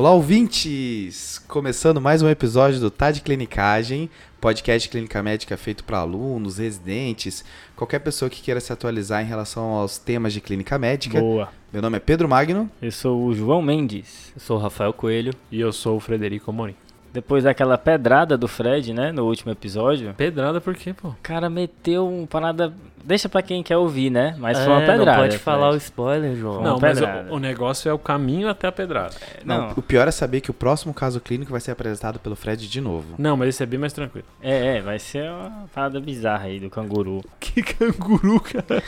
[0.00, 1.38] Olá, ouvintes!
[1.46, 4.08] Começando mais um episódio do Tá de Clinicagem,
[4.40, 7.44] podcast de clínica médica feito para alunos, residentes,
[7.76, 11.20] qualquer pessoa que queira se atualizar em relação aos temas de clínica médica.
[11.20, 11.50] Boa.
[11.70, 12.70] Meu nome é Pedro Magno.
[12.80, 14.32] Eu sou o João Mendes.
[14.34, 15.34] Eu sou o Rafael Coelho.
[15.52, 16.74] E eu sou o Frederico Amorim.
[17.12, 20.14] Depois daquela pedrada do Fred, né, no último episódio.
[20.14, 21.08] Pedrada por quê, pô?
[21.08, 22.72] O cara meteu uma parada.
[23.02, 24.36] Deixa pra quem quer ouvir, né?
[24.38, 25.04] Mas é, foi uma pedrada.
[25.12, 26.62] Não pode falar o spoiler, João.
[26.62, 29.14] Não, mas o, o negócio é o caminho até a pedrada.
[29.44, 32.36] Não, Não, o pior é saber que o próximo caso clínico vai ser apresentado pelo
[32.36, 33.14] Fred de novo.
[33.18, 34.26] Não, mas esse é bem mais tranquilo.
[34.42, 37.22] é, é, vai ser uma parada bizarra aí do canguru.
[37.40, 38.82] Que canguru, cara.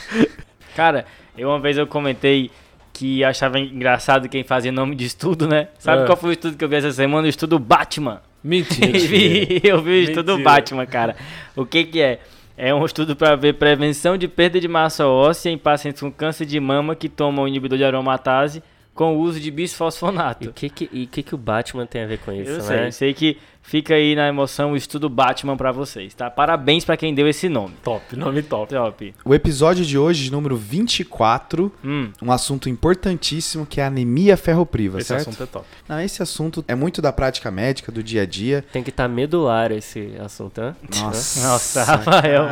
[0.76, 1.04] Cara,
[1.36, 2.50] eu uma vez eu comentei
[2.92, 5.68] que achava engraçado quem fazia nome de estudo, né?
[5.78, 6.06] Sabe É.
[6.06, 7.26] qual foi o estudo que eu vi essa semana?
[7.26, 8.20] O estudo Batman.
[8.44, 8.98] Mentira.
[9.64, 10.50] eu vi o estudo Mentira.
[10.50, 11.16] Batman, cara.
[11.56, 12.20] O que que é?
[12.64, 16.46] É um estudo para ver prevenção de perda de massa óssea em pacientes com câncer
[16.46, 18.62] de mama que tomam inibidor de aromatase
[18.94, 20.50] com o uso de E bisfosfonato.
[20.50, 22.62] o que, que, e que, que o Batman tem a ver com isso, Eu né?
[22.62, 26.30] sei, sei que fica aí na emoção o estudo Batman pra vocês, tá?
[26.30, 27.74] Parabéns pra quem deu esse nome.
[27.82, 28.74] top, nome top.
[28.74, 29.14] Top.
[29.24, 34.98] O episódio de hoje, número 24, Hum, um assunto importantíssimo que é a anemia ferropriva,
[34.98, 35.20] Esse certo?
[35.28, 35.64] assunto é top.
[35.88, 38.64] Não, esse assunto é muito da prática médica, do dia a dia.
[38.72, 40.74] Tem que estar medular esse assunto, né?
[41.00, 42.46] Nossa, nossa, Rafael.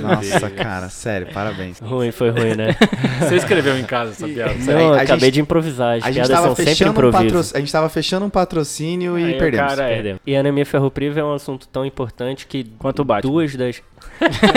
[0.00, 1.78] nossa, cara, sério, parabéns.
[1.80, 2.76] Ruim, foi ruim, né?
[3.20, 4.54] Você escreveu em casa essa piada?
[4.54, 5.96] Não, acabei gente- de improvisar.
[5.98, 7.38] As A gente, tava fechando um patro...
[7.40, 9.68] a gente tava fechando um patrocínio e Aí o perdemos.
[9.74, 10.19] cara é- Perdemos.
[10.26, 13.30] E a anemia ferropriva é um assunto tão importante que Quanto Batman.
[13.30, 13.82] duas das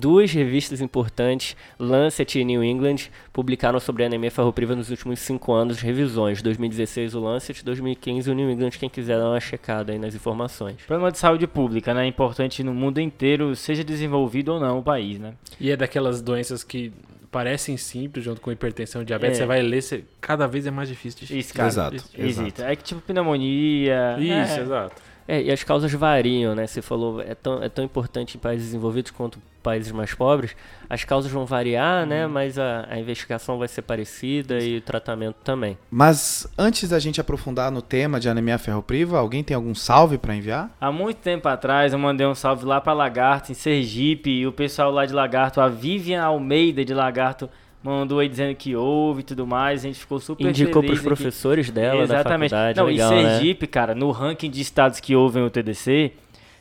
[0.00, 5.52] duas revistas importantes, Lancet e New England, publicaram sobre a anemia ferropriva nos últimos cinco
[5.52, 6.40] anos revisões.
[6.40, 8.70] 2016 o Lancet, 2015 o New England.
[8.70, 10.76] Quem quiser dar uma checada aí nas informações.
[10.86, 12.04] Problema de saúde pública, né?
[12.04, 15.34] É importante no mundo inteiro, seja desenvolvido ou não o país, né?
[15.60, 16.92] E é daquelas doenças que
[17.30, 19.38] parecem simples, junto com hipertensão e diabetes.
[19.38, 19.42] É.
[19.42, 20.04] Você vai ler, você...
[20.20, 21.68] cada vez é mais difícil de Isso, cara.
[21.68, 22.62] Exato, exato.
[22.62, 24.16] É que tipo pneumonia.
[24.18, 24.60] Isso, é.
[24.60, 25.09] exato.
[25.30, 26.66] É, e as causas variam, né?
[26.66, 30.56] Você falou, é tão, é tão importante em países desenvolvidos quanto países mais pobres.
[30.88, 32.26] As causas vão variar, né?
[32.26, 35.78] Mas a, a investigação vai ser parecida e o tratamento também.
[35.88, 40.34] Mas antes da gente aprofundar no tema de anemia ferropriva, alguém tem algum salve pra
[40.34, 40.68] enviar?
[40.80, 44.52] Há muito tempo atrás eu mandei um salve lá pra Lagarto, em Sergipe, e o
[44.52, 47.48] pessoal lá de Lagarto, a Vivian Almeida de Lagarto,
[47.82, 49.80] mandou aí dizendo que houve e tudo mais.
[49.84, 51.22] A gente ficou super Indicou feliz pros aqui.
[51.22, 52.50] professores dela Exatamente.
[52.50, 53.30] da faculdade, Não, legal, e né?
[53.38, 56.12] Sergipe, cara, no ranking de estados que ouvem o TDC,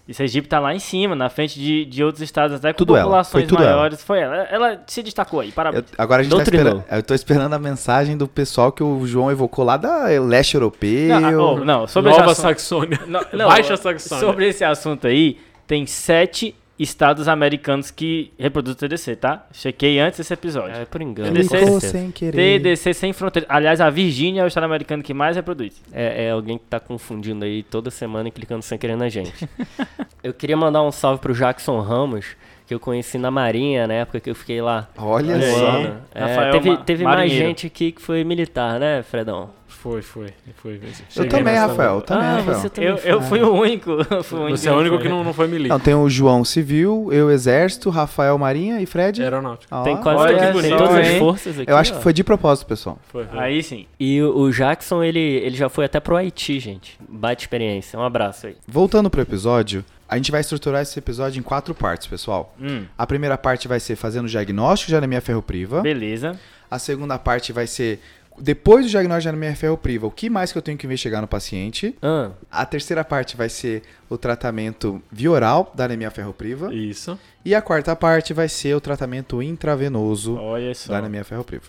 [0.08, 2.96] e Sergipe tá lá em cima, na frente de, de outros estados, até com Tudo
[2.96, 3.60] ela, populações ela.
[3.60, 4.02] maiores.
[4.04, 4.38] Foi ela.
[4.50, 5.84] Ela se destacou aí, parabéns.
[5.84, 6.84] Eu- agora a gente tá esperando.
[6.90, 11.20] Eu tô esperando a mensagem do pessoal que o João evocou lá da leste europeu.
[11.20, 13.00] Não, ah, oh, não, sobre Nova assunto- Saxônia.
[13.06, 14.00] Não, não, Baixa Saxônia.
[14.26, 15.38] Sobre esse assunto aí,
[15.68, 19.46] tem sete estados americanos que reproduzem o TDC, tá?
[19.52, 20.78] Chequei antes desse episódio.
[20.78, 21.34] É por engano.
[21.34, 21.82] TDC.
[21.82, 22.62] sem querer.
[22.62, 23.46] TDC sem fronteira.
[23.50, 25.82] Aliás, a Virgínia é o estado americano que mais reproduz.
[25.92, 29.50] É, é alguém que tá confundindo aí toda semana e clicando sem querer na gente.
[30.24, 32.38] eu queria mandar um salve pro Jackson Ramos,
[32.70, 34.88] que eu conheci na Marinha, na época que eu fiquei lá.
[34.96, 35.80] Olha só.
[36.14, 39.50] É, Rafael teve teve mais gente aqui que foi militar, né, Fredão?
[39.68, 40.28] Foi, foi.
[40.58, 40.80] foi.
[41.16, 41.96] Eu também, Rafael.
[41.96, 42.60] Eu também, ah, Rafael.
[42.60, 43.12] você também Eu, foi.
[43.12, 43.92] eu fui o único.
[44.24, 45.04] fui o único Você é o único foi.
[45.04, 45.74] que não, não foi militar.
[45.74, 49.24] Não, tem o João Civil, eu Exército, Rafael Marinha e Fred.
[49.24, 49.74] Aeronáutico.
[49.74, 50.78] Ó, Tem quase Olha tem que bonito.
[50.78, 51.72] todas as forças aqui.
[51.72, 51.96] Eu acho ó.
[51.98, 53.00] que foi de propósito, pessoal.
[53.08, 53.40] Foi, foi.
[53.40, 53.88] Aí sim.
[54.00, 57.00] E o, o Jackson, ele, ele já foi até pro Haiti, gente.
[57.10, 57.98] Bate experiência.
[57.98, 58.56] Um abraço aí.
[58.68, 62.56] Voltando pro episódio, a gente vai estruturar esse episódio em quatro partes, pessoal.
[62.60, 65.82] Hum, A primeira parte vai ser fazendo o diagnóstico de anemia ferropriva.
[65.82, 66.38] beleza.
[66.72, 68.00] A segunda parte vai ser
[68.42, 71.28] depois do diagnóstico de anemia ferropriva, o que mais que eu tenho que investigar no
[71.28, 71.94] paciente.
[72.02, 76.74] Ah, A terceira parte vai ser o tratamento via oral da anemia ferropriva.
[76.74, 77.20] Isso.
[77.44, 80.40] E a quarta parte vai ser o tratamento intravenoso
[80.88, 81.66] da anemia ferropriva.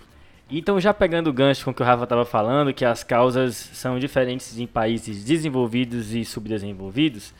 [0.48, 3.54] Então, já pegando o gancho com o que o Rafa estava falando, que as causas
[3.72, 7.32] são diferentes em países desenvolvidos e subdesenvolvidos,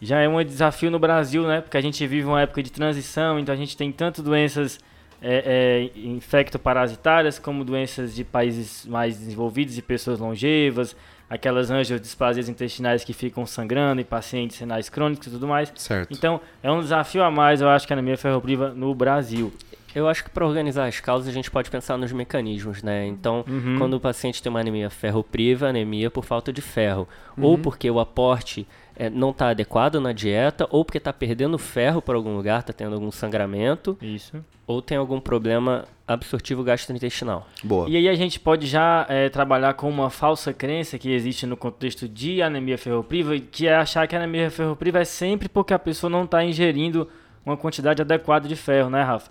[0.00, 1.60] já é um desafio no Brasil, né?
[1.60, 4.78] Porque a gente vive uma época de transição, então a gente tem tanto doenças
[5.20, 10.94] é, é, infectoparasitárias como doenças de países mais desenvolvidos e pessoas longevas,
[11.28, 15.72] aquelas angiodisplasias intestinais que ficam sangrando em pacientes renais crônicos e tudo mais.
[15.74, 16.12] Certo.
[16.12, 19.52] Então, é um desafio a mais, eu acho, que a anemia ferropriva no Brasil.
[19.94, 23.06] Eu acho que para organizar as causas a gente pode pensar nos mecanismos, né?
[23.06, 23.76] Então, Uhum.
[23.78, 27.08] quando o paciente tem uma anemia ferropriva, anemia por falta de ferro,
[27.40, 32.02] ou porque o aporte eh, não está adequado na dieta, ou porque está perdendo ferro
[32.02, 34.44] por algum lugar, está tendo algum sangramento, Isso.
[34.66, 37.46] ou tem algum problema absortivo gastrointestinal.
[37.62, 37.88] Boa.
[37.88, 41.56] E aí a gente pode já é, trabalhar com uma falsa crença que existe no
[41.56, 45.78] contexto de anemia ferropriva, que é achar que a anemia ferropriva é sempre porque a
[45.78, 47.08] pessoa não está ingerindo
[47.46, 49.30] uma quantidade adequada de ferro, né, Rafa?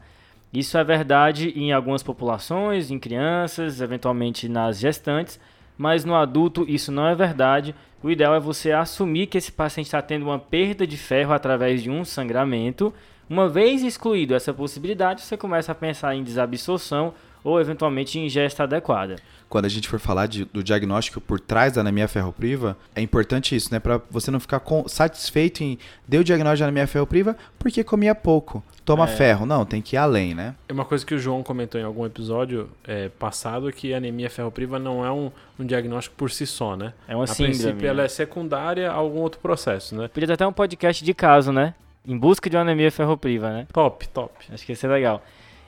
[0.57, 5.39] Isso é verdade em algumas populações, em crianças, eventualmente nas gestantes,
[5.77, 7.75] mas no adulto isso não é verdade.
[8.01, 11.83] O ideal é você assumir que esse paciente está tendo uma perda de ferro através
[11.83, 12.91] de um sangramento.
[13.29, 17.13] Uma vez excluído essa possibilidade, você começa a pensar em desabsorção
[17.43, 19.17] ou eventualmente ingesta adequada.
[19.49, 23.55] Quando a gente for falar de, do diagnóstico por trás da anemia ferropriva, é importante
[23.55, 23.79] isso, né?
[23.79, 25.77] Para você não ficar com, satisfeito em
[26.07, 28.63] deu o diagnóstico de anemia ferropriva porque comia pouco.
[28.83, 29.07] Toma É.
[29.07, 29.45] ferro.
[29.45, 30.55] Não, tem que ir além, né?
[30.67, 34.29] É uma coisa que o João comentou em algum episódio é, passado, que a anemia
[34.29, 35.29] ferropriva não é um,
[35.59, 36.93] um diagnóstico por si só, né?
[37.07, 37.53] É uma a síndrome.
[37.53, 37.87] princípio né?
[37.89, 40.07] ela é secundária a algum outro processo, né?
[40.07, 41.73] Podia ter até um podcast de caso, né?
[42.05, 43.67] Em busca de uma anemia ferropriva, né?
[43.73, 44.33] Top, top.
[44.53, 45.21] Acho que ia ser legal.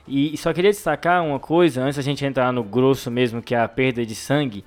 [0.08, 3.60] E, só queria destacar uma coisa, antes da gente entrar no grosso mesmo, que é
[3.60, 4.64] a perda de sangue,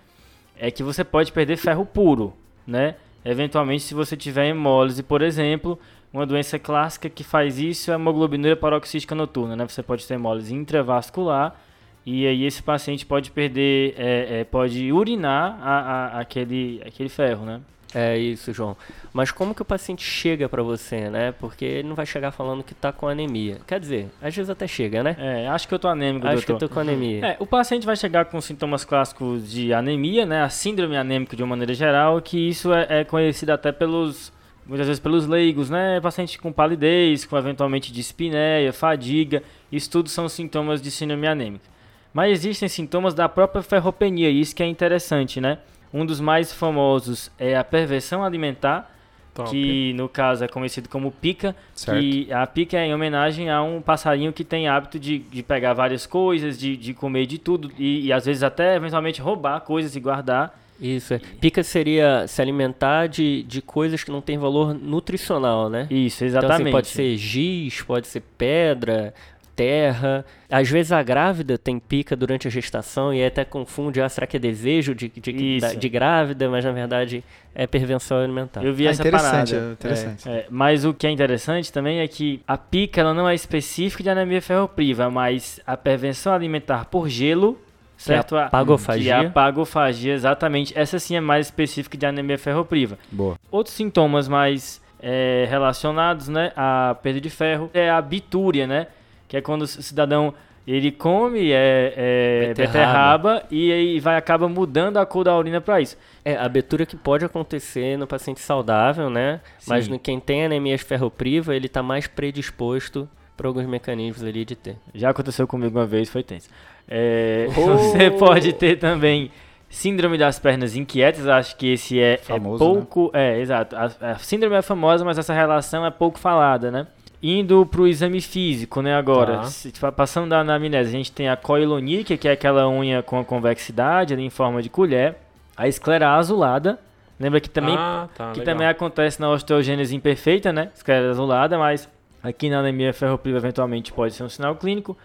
[0.58, 2.34] é que você pode perder ferro puro,
[2.66, 2.96] né?
[3.26, 5.80] Eventualmente, se você tiver hemólise, por exemplo,
[6.14, 9.68] uma doença clássica que faz isso é a hemoglobinuria paroxística noturna, né?
[9.68, 11.60] Você pode ter hemólise intravascular
[12.06, 15.80] e aí esse paciente pode perder, é, é, pode urinar a,
[16.18, 17.62] a- aquele, aquele ferro, né?
[17.94, 18.76] É isso, João.
[19.12, 21.32] Mas como que o paciente chega pra você, né?
[21.32, 23.58] Porque ele não vai chegar falando que tá com anemia.
[23.68, 25.16] Quer dizer, às vezes até chega, né?
[25.20, 26.66] É, acho que eu tô anêmico, Acho que doutor.
[26.66, 27.26] eu tô com anemia.
[27.26, 30.42] É, o paciente vai chegar com sintomas clássicos de anemia, né?
[30.44, 34.32] A síndrome anêmica de uma maneira geral, que isso é, é conhecido até pelos
[34.66, 36.00] muitas vezes pelos leigos, né?
[36.02, 41.66] Paciente com palidez, com eventualmente dispneia, fadiga, isso tudo são sintomas de síndrome anêmica.
[42.14, 45.58] Mas existem sintomas da própria ferropenia, e isso que é interessante, né?
[45.94, 48.92] Um dos mais famosos é a perversão alimentar,
[49.34, 49.50] top.
[49.52, 52.00] que no caso é conhecido como pica, Certo.
[52.00, 55.74] que a pica é em homenagem a um passarinho que tem hábito de, de pegar
[55.74, 59.96] várias coisas, de, de comer de tudo e, e às vezes até eventualmente roubar coisas
[59.96, 60.60] e guardar.
[60.82, 61.20] Isso, é.
[61.40, 65.88] Pica seria se alimentar de, de coisas que não têm valor nutricional, né?
[65.90, 66.62] Isso, Então, exatamente.
[66.64, 69.14] assim, pode ser giz, pode ser pedra,
[69.56, 70.26] terra.
[70.50, 74.38] Às vezes a grávida tem pica durante a gestação e até confunde, ah, será que
[74.38, 76.50] é desejo de, de, da- de grávida?
[76.50, 77.24] Mas na verdade
[77.56, 78.64] é pervenção alimentar.
[78.64, 79.70] Eu vi Ah, essa interessante, parada.
[79.70, 80.30] é interessante.
[80.30, 84.04] É, mas o que é interessante também é que a pica ela não é específica
[84.04, 87.58] de anemia ferropriva, mas a prevenção alimentar por gelo,
[87.98, 88.36] é certo?
[88.36, 89.04] A- pagofagia.
[89.20, 90.78] Que é a pagofagia, exatamente.
[90.78, 92.98] Essa sim é mais específica de anemia ferropriva.
[93.12, 93.38] Boa.
[93.52, 98.88] Outros sintomas mais é, relacionados, né, à perda de ferro é a bitúria, né,
[99.34, 100.32] que é quando o cidadão
[100.66, 102.68] ele come é, é, Beterraba.
[102.68, 105.98] beterraba e aí vai acaba mudando a cor da urina para isso.
[106.24, 109.42] É, a abertura que pode acontecer no paciente saudável, né?
[109.66, 109.92] Mas Sim.
[109.92, 114.78] no quem tem anemia ferropriva, ele está mais predisposto para alguns mecanismos ali de ter.
[114.94, 116.48] Já aconteceu comigo uma vez, foi tenso.
[116.88, 117.78] É, Oh!
[117.90, 119.32] Você pode ter também
[119.68, 123.10] síndrome das pernas inquietas, acho que esse é, é Famoso, pouco.
[123.16, 123.76] É, exato.
[123.76, 126.86] A, a síndrome é famosa, mas essa relação é pouco falada, né?
[127.26, 129.38] Indo pro exame físico, né, agora.
[129.38, 129.44] Tá.
[129.46, 133.24] Se- passando da anamnese, a gente tem a coiloníquia, que é aquela unha com a
[133.24, 135.16] convexidade ali em forma de colher.
[135.56, 136.78] A esclera azulada.
[137.18, 138.54] Lembra que também ah, tá, que legal.
[138.54, 140.70] também acontece na osteogênese imperfeita, né?
[140.76, 141.88] Esclera azulada, mas
[142.22, 144.98] aqui na anemia ferropriva eventualmente pode ser um sinal clínico.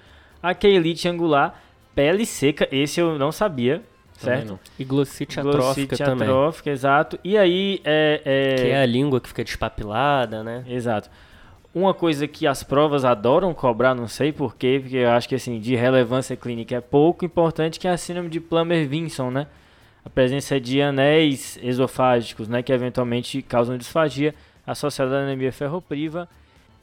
[0.43, 1.61] A queilite angular,
[1.95, 3.83] pele seca, esse eu não sabia,
[4.17, 4.59] certo?
[4.79, 6.27] E glossite atrófica Glossite também.
[6.29, 7.19] atrófica, exato.
[7.23, 8.23] E aí, é...
[8.25, 10.65] é- Que é a língua que fica despapilada, né?
[10.67, 11.09] Exato.
[11.75, 15.61] Uma coisa que as provas adoram cobrar, não sei porquê, porque eu acho que assim,
[15.61, 19.47] de relevância clínica é pouco importante, que é a síndrome de Plummer-Vinson, né?
[20.05, 24.35] A presença de anéis esofágicos, né, que eventualmente causam disfagia
[24.67, 26.29] associada à anemia ferropriva.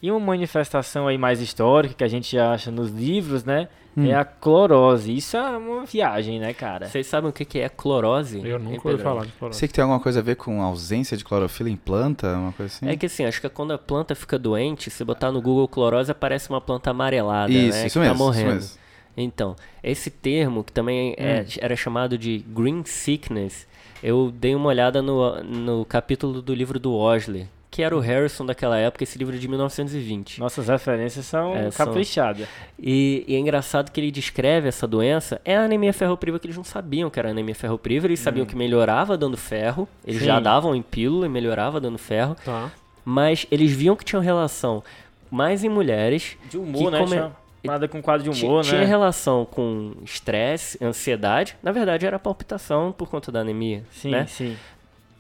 [0.02, 4.06] E uma manifestação aí mais histórica que a gente acha nos livros, né, Hum.
[4.08, 5.16] é a clorose.
[5.16, 6.88] Isso é uma viagem, né, cara?
[6.88, 8.42] Vocês sabem o que que é clorose?
[8.46, 9.58] Eu nunca ouvi falar de clorose.
[9.58, 12.74] Sei que tem alguma coisa a ver com ausência de clorofila em planta, uma coisa
[12.76, 12.90] assim?
[12.90, 16.12] É que assim, acho que quando a planta fica doente, se botar no Google clorose,
[16.12, 17.86] aparece uma planta amarelada, isso, né?
[17.88, 18.14] isso que mesmo.
[18.18, 18.50] tá morrendo.
[18.50, 18.80] Isso mesmo.
[19.18, 21.46] Então, esse termo, que também é- Hum.
[21.62, 23.66] era chamado de green sickness,
[24.04, 28.46] eu dei uma olhada no, no capítulo do livro do Osler, que era o Harrison
[28.46, 30.40] daquela época, esse livro é de 1920.
[30.40, 32.48] Nossas referências são É, são- caprichadas.
[32.80, 36.56] E, e é engraçado que ele descreve essa doença, é a anemia ferropriva que eles
[36.56, 40.28] não sabiam que era anemia ferropriva, eles sabiam que melhorava dando ferro, eles Sim.
[40.28, 42.72] já davam em pílula e melhorava dando ferro, Tá.
[43.04, 44.82] mas eles viam que tinham relação
[45.30, 47.00] mais em mulheres De humor, né?
[47.00, 47.34] come- Tinha
[47.74, 48.86] Nada com quadro de humor, Tinha né?
[48.86, 51.58] relação com estresse, ansiedade.
[51.62, 53.84] Na verdade, era palpitação por conta da anemia.
[53.92, 54.26] Sim, né?
[54.28, 54.56] sim.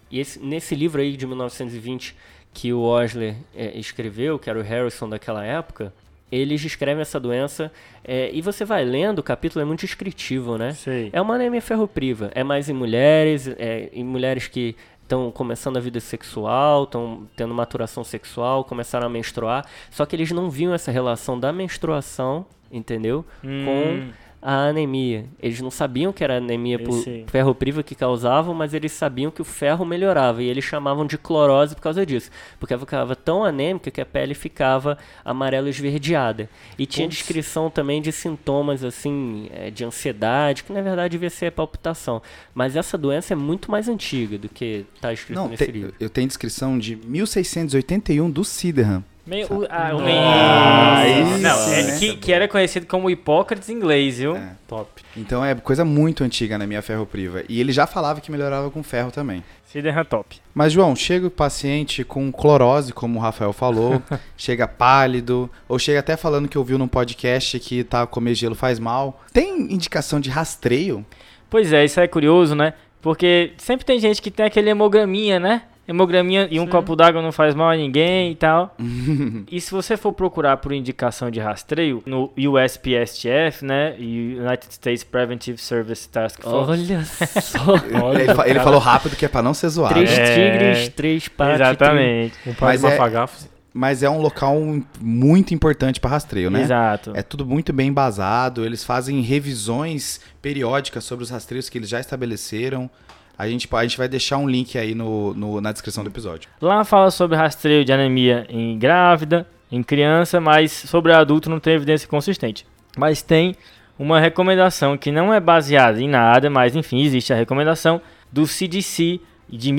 [0.10, 2.16] E esse- nesse livro aí de 1920
[2.56, 5.94] que o Osler é, escreveu, que era o Harrison daquela época,
[6.32, 7.72] eles descrevem essa doença.
[8.04, 10.72] é, e você vai lendo, o capítulo é muito descritivo, né?
[10.72, 11.10] Sei.
[11.12, 12.32] É uma anemia ferropriva.
[12.34, 17.54] É mais em mulheres, é, em mulheres que estão começando a vida sexual, estão tendo
[17.54, 19.66] maturação sexual, começaram a menstruar.
[19.92, 23.26] Só que eles não viam essa relação da menstruação, entendeu?
[23.44, 24.10] Hum,
[24.48, 25.26] a anemia.
[25.42, 29.42] Eles não sabiam que era anemia por ferro priva que causavam, mas eles sabiam que
[29.42, 33.44] o ferro melhorava e eles chamavam de clorose por causa disso, porque ela ficava tão
[33.44, 36.48] anêmica que a pele ficava amarelo esverdeada.
[36.78, 37.18] E tinha Putz.
[37.18, 42.22] descrição também de sintomas assim, eh, de ansiedade, que na verdade devia ser palpitação.
[42.54, 45.96] Mas essa doença é muito mais antiga do que está escrito Não, nesse tem- livro.
[46.00, 49.04] eu tenho descrição de 1681 do Sydenham.
[49.26, 54.36] Meio, ah, o meio- aí Não, é que, que era conhecido como Hipócrates inglês, viu?
[54.36, 54.52] É.
[54.68, 55.02] Top.
[55.18, 57.44] Então é coisa muito antiga na minha ferropriva.
[57.50, 59.44] E ele já falava que melhorava com ferro também.
[59.66, 60.38] Siderham top.
[60.54, 64.02] Mas, João, chega o paciente com clorose, como o Rafael falou,
[64.38, 68.80] chega pálido, ou chega até falando que ouviu num podcast que tá comer gelo faz
[68.80, 69.22] mal.
[69.34, 71.06] Tem indicação de rastreio?
[71.50, 72.74] Pois é, isso é curioso, né?
[73.02, 75.64] Porque sempre tem gente que tem aquele hemograminha, né?
[75.88, 76.70] Hemograminha e um Sim.
[76.70, 78.76] copo d'água não faz mal a ninguém e tal.
[79.52, 83.96] e se você for procurar por indicação de rastreio no USPSTF, né?
[84.00, 86.72] United States Preventive Service Task Force.
[86.72, 87.06] Olha
[87.42, 87.60] só.
[88.04, 89.94] Olha, ele ele falou rápido que é pra não ser zoado.
[89.94, 90.36] Três É.
[90.36, 91.56] tigres, três patos.
[91.56, 92.34] Exatamente.
[92.48, 93.56] Um par Mas de é- mafagafos.
[93.78, 94.56] Mas é um local
[95.02, 96.62] muito importante pra rastreio, né?
[96.62, 97.12] Exato.
[97.14, 102.00] É tudo muito bem embasado, eles fazem revisões periódicas sobre os rastreios que eles já
[102.00, 102.90] estabeleceram.
[103.38, 106.50] A gente, a gente vai deixar um link aí no, no- na descrição do episódio.
[106.62, 111.74] Lá fala sobre rastreio de anemia em grávida, em criança, mas sobre adulto não tem
[111.74, 112.66] evidência consistente.
[112.98, 113.56] Mas tem
[114.00, 118.02] uma recomendação que não é baseada em nada, mas enfim, existe a recomendação
[118.32, 119.72] do CDC de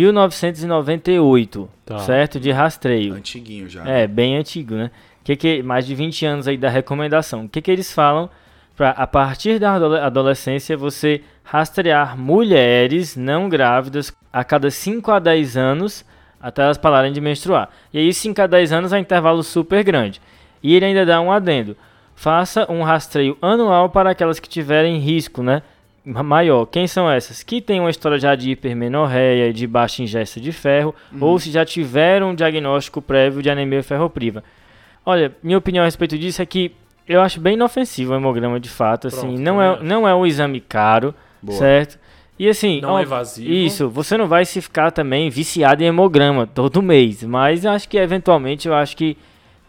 [0.71, 1.99] 1998, Tá.
[2.01, 2.39] certo?
[2.41, 3.15] De rastreio.
[3.15, 3.87] Antiguinho já.
[3.89, 4.91] É, bem antigo, né?
[5.25, 7.45] Que que, mais de 20 anos aí da recomendação.
[7.45, 8.29] O que, que eles falam
[8.77, 15.19] para a partir da adole- adolescência você rastrear mulheres não grávidas a cada 5 a
[15.19, 16.05] 10 anos
[16.41, 17.71] até elas pararem de menstruar.
[17.93, 20.21] E aí 5 a 10 anos é um intervalo super grande.
[20.63, 21.77] E ele ainda dá um adendo.
[22.15, 25.63] Faça um rastreio anual para aquelas que tiverem risco, né?
[26.05, 26.67] ma- Maior.
[26.67, 27.43] Quem são essas?
[27.43, 31.65] Que têm uma história já de hipermenorreia, de baixa ingesta de ferro, ou se já
[31.65, 34.43] tiveram um diagnóstico prévio de anemia ferropriva.
[35.05, 36.73] Olha, minha opinião a respeito disso é que
[37.09, 40.15] eu acho bem inofensivo o hemograma de fato, assim, Pronto, não também é, não é
[40.15, 41.59] um exame caro, Boa.
[41.59, 41.99] certo?
[42.39, 43.51] E assim, Não ó, é invasivo.
[43.51, 47.89] isso, você não vai se ficar também viciado em hemograma todo mês, mas eu acho
[47.89, 49.17] que eventualmente eu acho que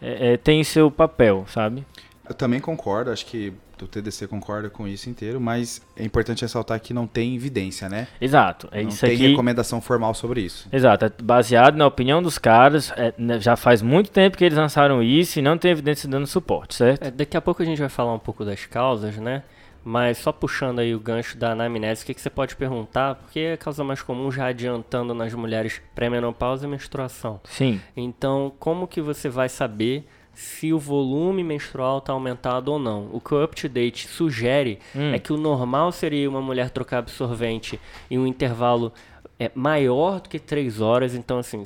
[0.02, 1.86] é, é, tem seu papel, sabe?
[2.28, 3.54] Eu também concordo, acho que
[3.84, 8.08] o TDC concorda com isso inteiro, mas é importante ressaltar que não tem evidência, né?
[8.20, 9.26] Exato, é não isso tem aqui.
[9.28, 10.68] recomendação formal sobre isso.
[10.72, 14.58] Exato, é baseado na opinião dos caras, é, né, já faz muito tempo que eles
[14.58, 17.04] lançaram isso e não tem evidência dando suporte, certo?
[17.04, 19.42] É, daqui a pouco a gente vai falar um pouco das causas, né?
[19.84, 23.14] Mas só puxando aí o gancho da anamnese, o que, que você pode perguntar?
[23.14, 27.40] Porque é a causa mais comum já adiantando nas mulheres pré-menopausa e menstruação.
[27.44, 30.06] Sim, Então, como que você vai saber
[30.38, 33.08] se o volume menstrual está aumentado ou não?
[33.12, 35.12] O que o UpToDate sugere Hum.
[35.12, 38.92] é que o normal seria uma mulher trocar absorvente em um intervalo
[39.36, 41.12] é, maior do que 3 horas.
[41.12, 41.64] Então, assim,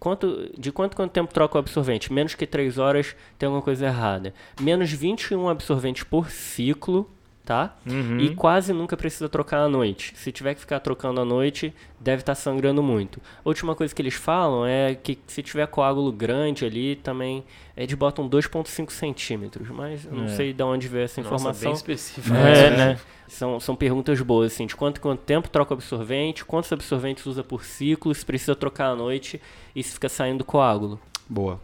[0.00, 2.10] quanto, de quanto quanto tempo troca o absorvente?
[2.10, 4.32] Menos que 3 horas tem alguma coisa errada.
[4.58, 7.10] Menos 21 absorventes por ciclo,
[7.44, 7.76] tá?
[7.86, 8.18] Uhum.
[8.20, 10.12] E quase nunca precisa trocar à noite.
[10.16, 13.20] Se tiver que ficar trocando à noite, deve estar sangrando muito.
[13.44, 17.44] Última coisa que eles falam é que se tiver coágulo grande ali, também
[17.76, 19.68] eles botam 2,5 centímetros.
[19.68, 20.28] Mas eu não É.
[20.28, 21.64] sei de onde veio essa Nossa, informação.
[21.64, 22.34] bem específico.
[22.36, 22.76] é, né?
[22.76, 23.00] né?
[23.28, 27.42] São, são perguntas boas, assim, de quanto, quanto tempo troca o absorvente, quantos absorventes usa
[27.42, 29.40] por ciclo, se precisa trocar à noite
[29.74, 31.00] e se fica saindo coágulo.
[31.28, 31.58] Boa.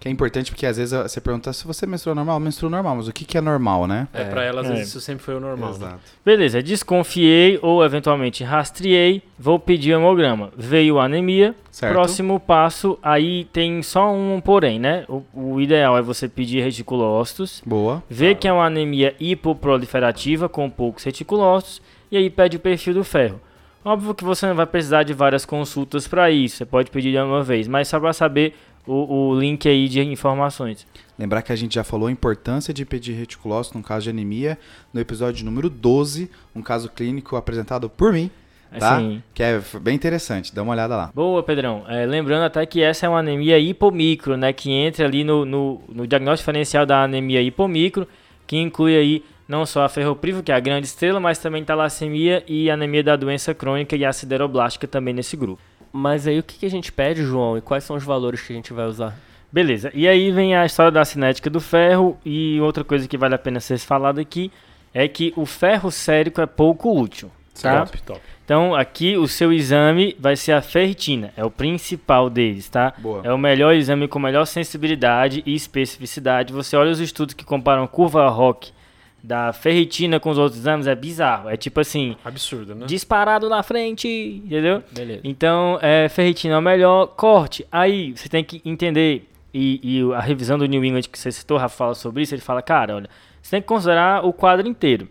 [0.00, 3.06] Que é importante porque às vezes você pergunta se você menstrua normal, menstrua normal, mas
[3.06, 4.08] o que, que é normal, né?
[4.14, 4.70] É, pra ela, às É.
[4.72, 5.68] vezes, isso sempre foi o normal.
[5.72, 5.76] né?
[5.76, 6.00] Exato.
[6.24, 10.50] Beleza, desconfiei ou eventualmente rastreei, vou pedir hemograma.
[10.56, 11.92] Veio anemia, Certo.
[11.92, 15.04] próximo passo, aí tem só um porém, né?
[15.06, 18.02] O, o ideal é você pedir reticulócitos, Boa.
[18.08, 23.04] ver que é uma anemia hipoproliferativa com poucos reticulócitos e aí pede o perfil do
[23.04, 23.38] ferro.
[23.84, 27.18] Óbvio que você não vai precisar de várias consultas para isso, você pode pedir de
[27.18, 28.54] uma vez, mas só para saber
[28.90, 30.86] o, o link aí de informações.
[31.18, 34.58] Lembrar que a gente já falou a importância de pedir reticulócito no caso de anemia
[34.92, 38.30] no episódio número 12, um caso clínico apresentado por mim,
[38.78, 38.96] tá?
[38.96, 41.10] Assim, Que é bem interessante, dá uma olhada lá.
[41.14, 41.84] Boa, Pedrão.
[41.88, 44.52] É, lembrando até que essa é uma anemia hipomicro, né?
[44.52, 48.08] Que entra ali no, no, no diagnóstico diferencial da anemia hipomicro,
[48.46, 52.42] que inclui aí não só a ferropriva, que é a grande estrela, mas também talassemia
[52.46, 55.60] e anemia da doença crônica e a sideroblástica também nesse grupo.
[55.92, 58.52] Mas aí o que, que a gente pede, João, e quais são os valores que
[58.52, 59.16] a gente vai usar?
[59.52, 59.90] Beleza.
[59.92, 63.38] E aí vem a história da cinética do ferro e outra coisa que vale a
[63.38, 64.52] pena ser falada aqui
[64.94, 67.30] é que o ferro sérico é pouco útil.
[67.60, 67.84] Tá?
[67.84, 68.20] Top, top.
[68.44, 72.92] Então aqui o seu exame vai ser a ferritina, é o principal deles, tá?
[72.98, 73.20] Boa.
[73.24, 76.52] É o melhor exame com melhor sensibilidade e especificidade.
[76.52, 78.72] Você olha os estudos que comparam curva ROC
[79.22, 81.48] da ferritina com os outros exames é bizarro.
[81.48, 82.86] É tipo assim, Absurdo, né?
[82.86, 84.08] disparado na frente,
[84.44, 84.82] entendeu?
[84.90, 85.20] Beleza.
[85.24, 87.66] Então, é, ferritina é o melhor corte.
[87.70, 91.58] Aí, você tem que entender, e, e a revisão do New England que você citou,
[91.58, 93.10] Rafa, fala sobre isso, ele fala, cara, olha,
[93.42, 95.08] você tem que considerar o quadro inteiro.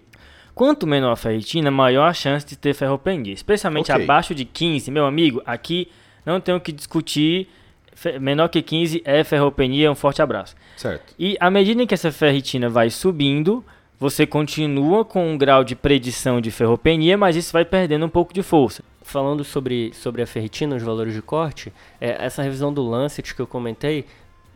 [0.55, 3.33] Quanto menor a ferritina, maior a chance de ter ferropenia.
[3.33, 4.03] Especialmente Ok.
[4.03, 5.87] abaixo de 15, meu amigo, aqui
[6.25, 7.47] não tenho que discutir,
[8.19, 10.55] menor que 15 é ferropenia, um forte abraço.
[10.75, 11.13] Certo.
[11.17, 13.63] E à medida em que essa ferritina vai subindo,
[13.99, 18.33] você continua com um grau de predição de ferropenia, mas isso vai perdendo um pouco
[18.33, 18.83] de força.
[19.01, 23.41] Falando sobre, sobre a ferritina, os valores de corte, é, essa revisão do Lancet que
[23.41, 24.05] eu comentei,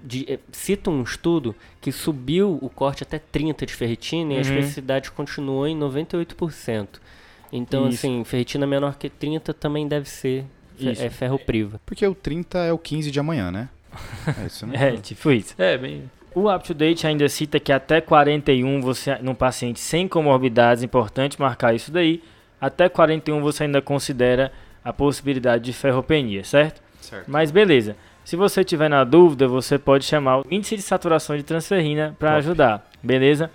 [0.04, 4.38] de- é, cita um estudo que subiu o corte até 30 de ferritina e a
[4.38, 4.42] Uhum.
[4.42, 7.02] especificidade continuou em 98%.
[7.52, 7.98] Então, Isso.
[7.98, 10.46] assim, ferritina menor que 30 também deve ser
[10.78, 11.02] Isso.
[11.04, 11.80] é ferro priva.
[11.86, 13.70] Porque o 30 é o 15 de amanhã, né?
[14.44, 14.90] É isso, né?
[14.90, 15.54] É, tipo isso.
[15.58, 16.10] É, bem.
[16.36, 21.92] O UpToDate ainda cita que até 41, você, num paciente sem comorbidades, importante marcar isso
[21.92, 22.24] daí,
[22.60, 24.52] até 41 você ainda considera
[24.84, 26.82] a possibilidade de ferropenia, certo?
[27.00, 27.30] Certo.
[27.30, 27.96] Mas beleza.
[28.24, 32.36] Se você tiver na dúvida, você pode chamar o índice de saturação de transferrina para
[32.36, 33.52] ajudar, beleza?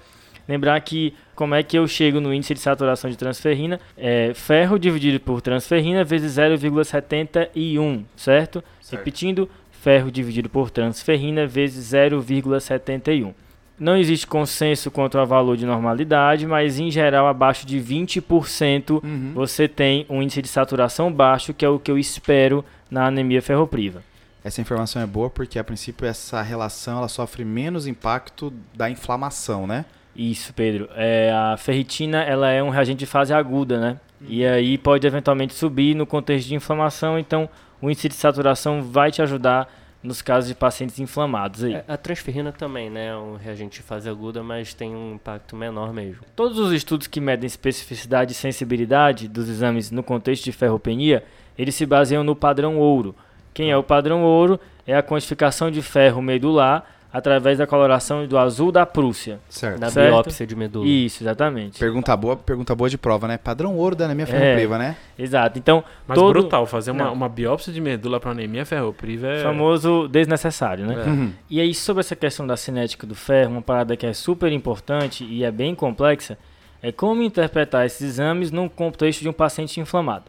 [0.46, 3.78] Lembrar que como é que eu chego no índice de saturação de transferrina?
[3.96, 8.64] É ferro dividido por transferrina vezes 0,71, certo?
[8.80, 8.98] Certo.
[8.98, 9.48] Repetindo,
[9.80, 13.32] ferro dividido por transferrina vezes 0,71.
[13.78, 19.32] Não existe consenso quanto ao valor de normalidade, mas em geral abaixo de 20% Uhum.
[19.34, 23.40] você tem um índice de saturação baixo, que é o que eu espero na anemia
[23.40, 24.02] ferropriva.
[24.42, 29.66] Essa informação é boa porque, a princípio, essa relação ela sofre menos impacto da inflamação,
[29.66, 29.84] né?
[30.16, 30.88] Isso, Pedro.
[30.96, 33.96] É, a ferritina ela é um reagente de fase aguda, né?
[34.26, 37.48] E aí pode eventualmente subir no contexto de inflamação, então
[37.80, 39.68] o índice de saturação vai te ajudar
[40.02, 41.74] nos casos de pacientes inflamados aí.
[41.74, 43.08] É, A transferrina também, né?
[43.08, 46.22] É um reagente de fase aguda, mas tem um impacto menor mesmo.
[46.36, 51.24] Todos os estudos que medem especificidade e sensibilidade dos exames no contexto de ferropenia,
[51.58, 53.14] eles se baseiam no padrão ouro.
[53.52, 54.60] Quem é o padrão ouro?
[54.86, 59.40] É a quantificação de ferro medular através da coloração do azul da Prússia.
[59.48, 59.80] Certo.
[59.80, 60.08] Na Certo.
[60.12, 60.86] biópsia de medula.
[60.86, 61.78] Isso, exatamente.
[61.78, 63.38] Pergunta boa, pergunta boa de prova, né?
[63.38, 64.26] Padrão ouro da anemia É.
[64.26, 64.96] ferropriva, né?
[65.18, 65.58] Exato.
[65.58, 69.42] Então, Mas todo brutal, fazer uma, uma biópsia de medula para anemia ferropriva é.
[69.42, 71.02] famoso desnecessário, né?
[71.04, 71.08] É.
[71.08, 71.32] Uhum.
[71.48, 75.24] E aí, sobre essa questão da cinética do ferro, uma parada que é super importante
[75.24, 76.36] e é bem complexa,
[76.82, 80.24] é como interpretar esses exames num contexto de um paciente inflamado.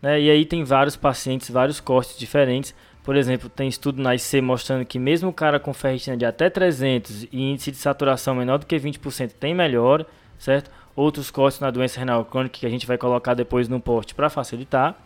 [0.00, 0.20] Né?
[0.22, 2.74] E aí tem vários pacientes, vários cortes diferentes.
[3.04, 6.48] Por exemplo, tem estudo na IC mostrando que mesmo o cara com ferritina de até
[6.48, 10.06] 300 e índice de saturação menor do que 20% tem melhor,
[10.38, 10.70] certo?
[10.96, 14.30] Outros cortes na doença renal crônica que a gente vai colocar depois no post para
[14.30, 14.96] facilitar.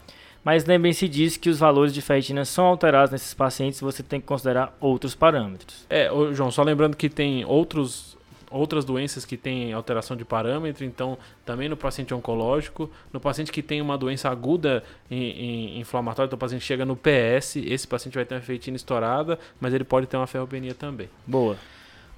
[0.45, 4.27] Mas lembrem-se disso que os valores de ferritina são alterados nesses pacientes você tem que
[4.27, 5.87] considerar outros parâmetros.
[5.91, 8.17] É, João, só lembrando que tem outros,
[8.51, 13.63] outras doenças que têm alteração de parâmetro, então também no paciente oncológico, no paciente que
[13.63, 15.23] tem uma doença aguda em,
[15.77, 19.39] em- inflamatória, então o paciente chega no PS, esse paciente vai ter uma ferritina estourada,
[19.61, 21.09] mas ele pode ter uma ferropenia também.
[21.27, 21.57] Boa.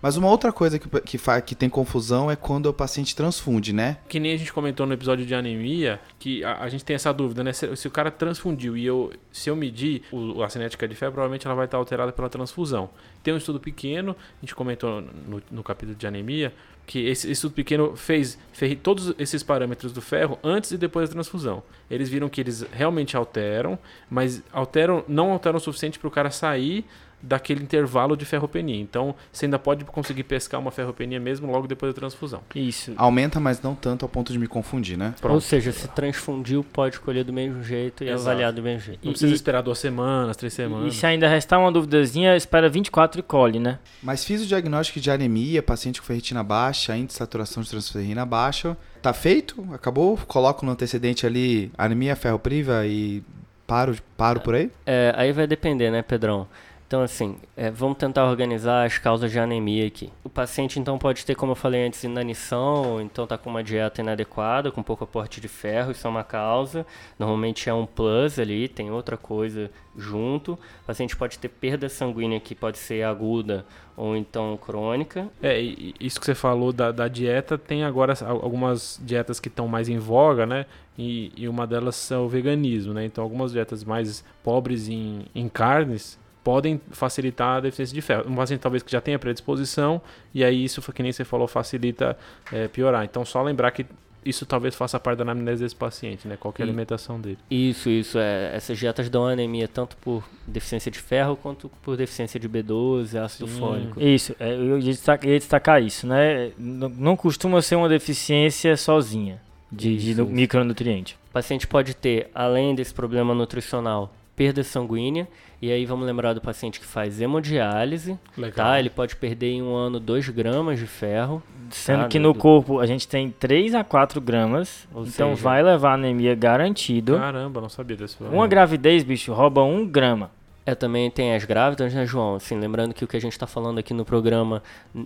[0.02, 3.98] Mas uma outra coisa que, que, que tem confusão é quando o paciente transfunde, né?
[4.08, 7.12] Que nem a gente comentou no episódio de anemia, que a, a gente tem essa
[7.12, 7.52] dúvida, né?
[7.52, 11.06] Se, se o cara transfundiu e eu, se eu medir o, a cinética de fé,
[11.10, 12.88] provavelmente ela vai estar alterada pela transfusão.
[13.22, 16.52] Tem um estudo pequeno, a gente comentou no, no capítulo de anemia,
[16.86, 21.12] que esse, estudo pequeno fez ferri- todos esses parâmetros do ferro antes e depois da
[21.12, 21.62] transfusão.
[21.90, 26.30] Eles viram que eles realmente alteram, mas alteram não alteram o suficiente para o cara
[26.30, 26.84] sair
[27.22, 28.76] daquele intervalo de ferropenia.
[28.76, 32.40] Então, você ainda pode conseguir pescar uma ferropenia mesmo logo depois da transfusão.
[32.54, 32.92] Isso.
[32.96, 35.14] Aumenta, mas não tanto ao ponto de me confundir, né?
[35.22, 38.28] Ou seja, se transfundiu, pode escolher do mesmo jeito e Exato.
[38.30, 39.00] avaliar do mesmo jeito.
[39.04, 40.94] Não E- precisa e- esperar duas semanas, três E semanas.
[40.96, 43.78] se ainda restar uma duvidazinha, espera 24 e colhe, né?
[44.02, 48.24] Mas fiz o diagnóstico de anemia, paciente com ferritina baixa, índice de saturação de transferrina
[48.24, 48.76] baixa.
[49.02, 49.66] Tá feito?
[49.72, 50.16] Acabou?
[50.26, 53.22] Coloco no antecedente ali anemia ferropriva e
[53.66, 54.70] paro, paro por aí?
[54.84, 56.46] É, aí vai depender, né, Pedrão?
[56.90, 60.10] Então, assim, é, vamos tentar organizar as causas de anemia aqui.
[60.24, 64.00] O paciente, então, pode ter, como eu falei antes, inanição, então tá com uma dieta
[64.00, 66.84] inadequada, com pouco aporte de ferro, isso é uma causa.
[67.16, 70.54] Normalmente é um plus ali, tem outra coisa junto.
[70.54, 73.64] O paciente pode ter perda sanguínea que pode ser aguda
[73.96, 75.28] ou então crônica.
[75.40, 79.68] É, isso que você falou da, da dieta, tem agora al- algumas dietas que estão
[79.68, 80.66] mais em voga, né?
[80.98, 83.04] E, e uma delas é o veganismo, né?
[83.04, 88.24] Então, algumas dietas mais pobres em, em carnes podem facilitar a deficiência de ferro.
[88.28, 90.00] Um paciente talvez que já tenha predisposição,
[90.34, 92.16] e aí isso, que nem você falou, facilita
[92.52, 93.04] é, piorar.
[93.04, 93.86] Então, só lembrar que
[94.24, 96.36] isso talvez faça parte da anamnese desse paciente, né?
[96.38, 97.38] Qual que é a alimentação dele.
[97.50, 98.18] Isso, isso.
[98.18, 103.16] É, essas dietas dão anemia tanto por deficiência de ferro quanto por deficiência de B12,
[103.16, 103.58] ácido Sim.
[103.58, 104.00] fólico.
[104.00, 106.52] Isso, é, eu ia destacar, ia destacar isso, né?
[106.58, 110.30] Não, não costuma ser uma deficiência sozinha de, de Isso, isso.
[110.30, 111.16] micronutriente.
[111.30, 115.28] O paciente pode ter, além desse problema nutricional, perda sanguínea.
[115.60, 118.52] E aí vamos lembrar do paciente que faz hemodiálise, Legal.
[118.66, 118.80] tá?
[118.80, 121.42] Ele pode perder em um ano 2 gramas de ferro.
[121.68, 125.36] Sendo Ah, que no do- corpo a gente tem 3 a 4 gramas, Ou então
[125.36, 127.18] seja- vai levar anemia garantido.
[127.18, 130.30] Caramba, não sabia desse Uma gravidez, bicho, rouba 1 grama.
[130.66, 132.34] É, também tem as grávidas, né, João?
[132.36, 134.62] Assim, lembrando que o que a gente está falando aqui no programa,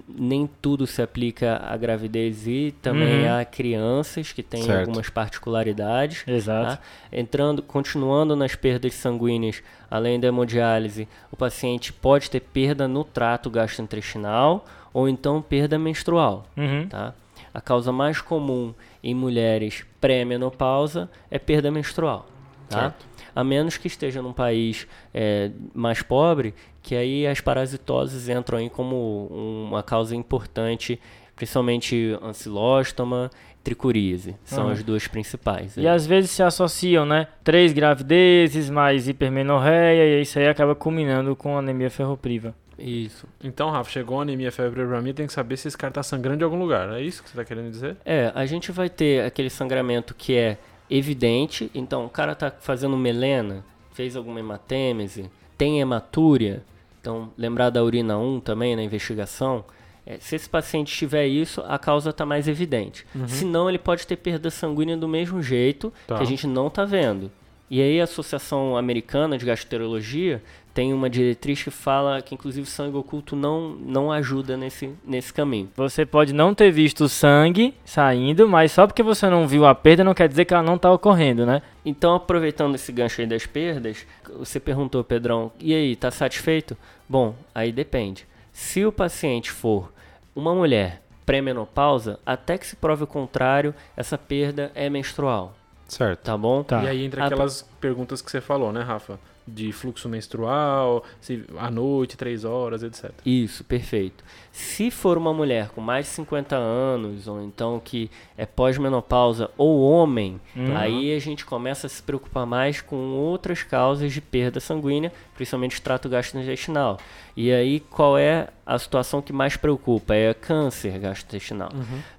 [0.08, 3.38] nem tudo se aplica à gravidez e também Uhum.
[3.38, 4.80] a crianças que têm Certo.
[4.88, 6.24] algumas particularidades.
[6.26, 6.76] Exato.
[6.76, 6.82] Tá?
[7.12, 13.48] Entrando, continuando nas perdas sanguíneas, além da hemodiálise, o paciente pode ter perda no trato
[13.48, 16.46] gastrointestinal ou então perda menstrual.
[16.56, 16.88] Uhum.
[16.88, 17.14] Tá?
[17.54, 22.26] A causa mais comum em mulheres pré-menopausa é perda menstrual.
[22.68, 22.80] Tá?
[22.80, 23.13] Certo.
[23.34, 28.70] A menos que esteja num país é, mais pobre, que aí as parasitoses entram aí
[28.70, 29.26] como
[29.68, 31.00] uma causa importante,
[31.34, 33.30] principalmente ancilóstoma,
[33.62, 34.36] tricuríase.
[34.44, 34.70] São Uhum.
[34.72, 35.76] as duas principais.
[35.76, 37.26] E às vezes se associam, né?
[37.42, 42.54] Três gravidezes, mais hipermenorreia, e isso aí acaba culminando com anemia ferropriva.
[42.78, 43.26] Isso.
[43.42, 46.02] Então, Rafa, chegou a anemia febre pra mim, tem que saber se esse cara tá
[46.02, 46.92] sangrando de algum lugar.
[46.92, 47.96] É isso que você tá querendo dizer?
[48.04, 50.58] É, a gente vai ter aquele sangramento que é
[50.90, 51.70] evidente.
[51.74, 56.62] Então, o cara tá fazendo melena, fez alguma hematêmese, tem hematúria.
[57.00, 59.64] Então, lembrar da urina 1 também na investigação.
[60.06, 63.06] É, se esse paciente tiver isso, a causa está mais evidente.
[63.26, 66.16] Se não, ele pode ter perda sanguínea do mesmo jeito, Tá.
[66.16, 67.30] que a gente não está vendo.
[67.70, 70.42] E aí a Associação Americana de Gastroenterologia
[70.74, 75.70] tem uma diretriz que fala que inclusive sangue oculto não, não ajuda nesse, nesse caminho.
[75.76, 79.74] Você pode não ter visto o sangue saindo, mas só porque você não viu a
[79.74, 81.62] perda não quer dizer que ela não tá ocorrendo, né?
[81.84, 84.04] Então, aproveitando esse gancho aí das perdas,
[84.36, 86.76] você perguntou, Pedrão, e aí, tá satisfeito?
[87.08, 88.26] Bom, aí depende.
[88.52, 89.92] Se o paciente for
[90.34, 95.54] uma mulher pré-menopausa, até que se prove o contrário, essa perda é menstrual,
[95.86, 96.20] Certo.
[96.20, 96.62] tá bom?
[96.62, 96.82] Tá.
[96.82, 99.18] E aí entra aquelas perguntas que você falou, né, Rafa?
[99.46, 103.10] De fluxo menstrual, se à noite, três horas, etc.
[103.26, 104.24] Isso, perfeito.
[104.50, 109.82] Se for uma mulher com mais de 50 anos, ou então que é pós-menopausa, ou
[109.82, 110.76] homem, Uhum.
[110.76, 115.80] aí a gente começa a se preocupar mais com outras causas de perda sanguínea, principalmente
[115.82, 116.98] trato gastrointestinal.
[117.36, 120.14] E aí, qual é a situação que mais preocupa?
[120.14, 121.70] É câncer gastrointestinal.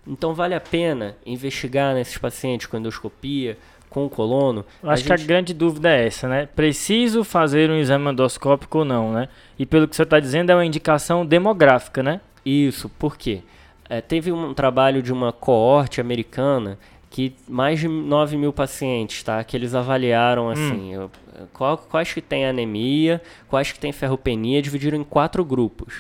[0.05, 3.57] Então, vale a pena investigar nesses pacientes com endoscopia,
[3.95, 4.65] com colono.
[4.83, 6.49] Eu acho que a grande dúvida é essa, né?
[6.53, 9.29] Preciso fazer um exame endoscópico ou não, né?
[9.57, 12.19] E pelo que você está dizendo, é uma indicação demográfica, né?
[12.45, 13.41] Isso, por quê?
[13.89, 16.77] É, teve um trabalho de uma coorte americana
[17.09, 19.41] que mais de 9 mil pacientes, tá?
[19.43, 21.09] Que eles avaliaram assim, eu-
[21.53, 25.93] qual- quais que tem anemia, quais que tem ferropenia, dividiram em quatro grupos.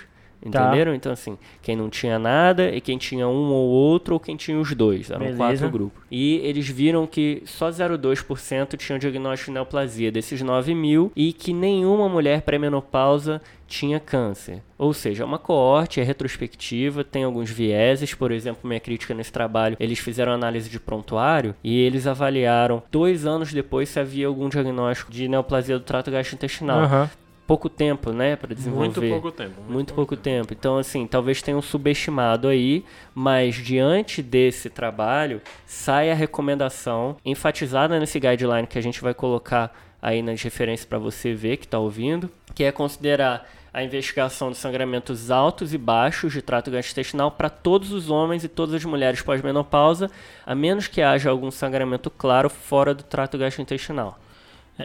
[0.49, 0.61] Tá.
[0.67, 0.93] Entenderam?
[0.93, 4.59] Então, assim, quem não tinha nada e quem tinha um ou outro ou quem tinha
[4.59, 5.09] os dois.
[5.09, 5.37] Eram Beleza.
[5.37, 6.03] quatro grupos.
[6.11, 11.53] E eles viram que só 0,2% tinham diagnóstico de neoplasia desses 9 mil e que
[11.53, 14.61] nenhuma mulher pré-menopausa tinha câncer.
[14.77, 18.13] Ou seja, é uma coorte, é retrospectiva, tem alguns vieses.
[18.13, 23.25] Por exemplo, minha crítica nesse trabalho, eles fizeram análise de prontuário e eles avaliaram dois
[23.25, 26.81] anos depois se havia algum diagnóstico de neoplasia do trato gastrointestinal.
[26.81, 27.09] Aham.
[27.47, 28.99] Pouco tempo, né, para desenvolver.
[28.99, 29.61] Muito pouco tempo.
[29.69, 30.53] Muito pouco tempo.
[30.53, 38.19] Então, assim, talvez tenham subestimado aí, mas diante desse trabalho, sai a recomendação enfatizada nesse
[38.19, 42.29] guideline que a gente vai colocar aí nas referências para você ver que está ouvindo,
[42.53, 47.91] que é considerar a investigação de sangramentos altos e baixos de trato gastrointestinal para todos
[47.91, 50.09] os homens e todas as mulheres pós-menopausa,
[50.45, 54.17] a menos que haja algum sangramento claro fora do trato gastrointestinal.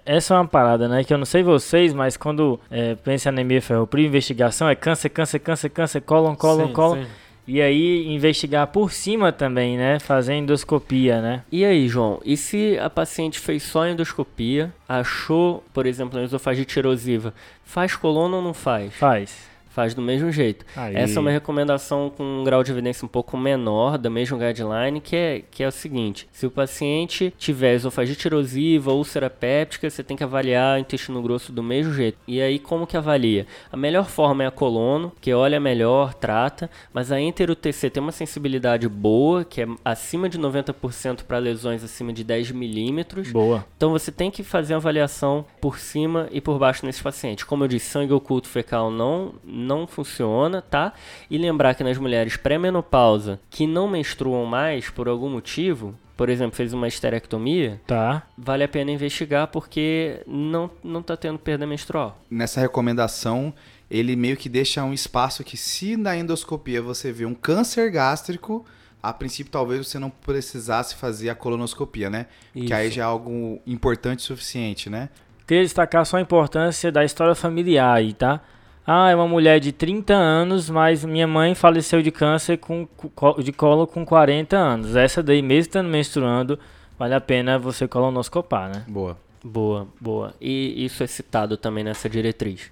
[0.07, 1.03] Essa é uma parada, né?
[1.03, 5.09] Que eu não sei vocês, mas quando é, pensa em anemia ferropriva, investigação é câncer,
[5.09, 7.03] câncer, câncer, câncer, cólon, cólon, Sim, cólon.
[7.03, 7.09] sim.
[7.49, 9.99] E aí investigar por cima também, né?
[9.99, 11.43] Fazer endoscopia, né?
[11.51, 16.79] E aí, João, e se a paciente fez só endoscopia, achou, por exemplo, a esofagite
[16.79, 18.95] erosiva, faz coluna ou não faz?
[18.95, 19.50] Faz.
[19.71, 20.67] Faz do mesmo jeito.
[20.77, 20.97] Aí.
[20.97, 25.01] Essa é uma recomendação com um grau de evidência um pouco menor da mesma guideline,
[25.01, 29.89] que é, que é o seguinte: se o paciente tiver esofagite erosiva ou úlcera péptica,
[29.89, 32.19] você tem que avaliar o intestino grosso do mesmo jeito.
[32.27, 33.47] E aí, como que avalia?
[33.71, 38.13] A melhor forma é a colono, que olha melhor, trata, mas a enter-UTC tem uma
[38.13, 43.31] sensibilidade boa, que é acima de 90% para lesões acima de 10 milímetros.
[43.31, 43.65] Boa.
[43.77, 47.45] Então você tem que fazer uma avaliação por cima e por baixo nesses pacientes.
[47.45, 50.93] Como eu disse, sangue oculto fecal não, não funciona, tá?
[51.31, 56.57] E lembrar que nas mulheres pré-menopausa que não menstruam mais por algum motivo, por exemplo,
[56.57, 58.25] fez uma esterectomia, Tá.
[58.37, 62.21] vale a pena investigar porque não, não tá tendo perda menstrual.
[62.31, 63.55] Nessa recomendação,
[63.91, 68.67] ele meio que deixa um espaço que se na endoscopia você vê um câncer gástrico,
[69.03, 72.27] a princípio talvez você não precisasse fazer a colonoscopia, né?
[72.53, 72.97] Que aí Isso.
[72.97, 75.09] já é algo importante o suficiente, né?
[75.47, 78.41] Queria destacar só a importância da história familiar aí, tá?
[78.87, 83.41] Ah, é uma mulher de 30 anos, mas minha mãe faleceu de câncer com, co-
[83.43, 84.97] de colo com 40 anos.
[84.97, 86.59] Essa daí, mesmo estando menstruando,
[86.99, 88.85] vale a pena você colonoscopar, né?
[88.89, 89.17] Boa.
[89.45, 90.35] Boa, boa.
[90.41, 92.71] E isso é citado também nessa diretriz.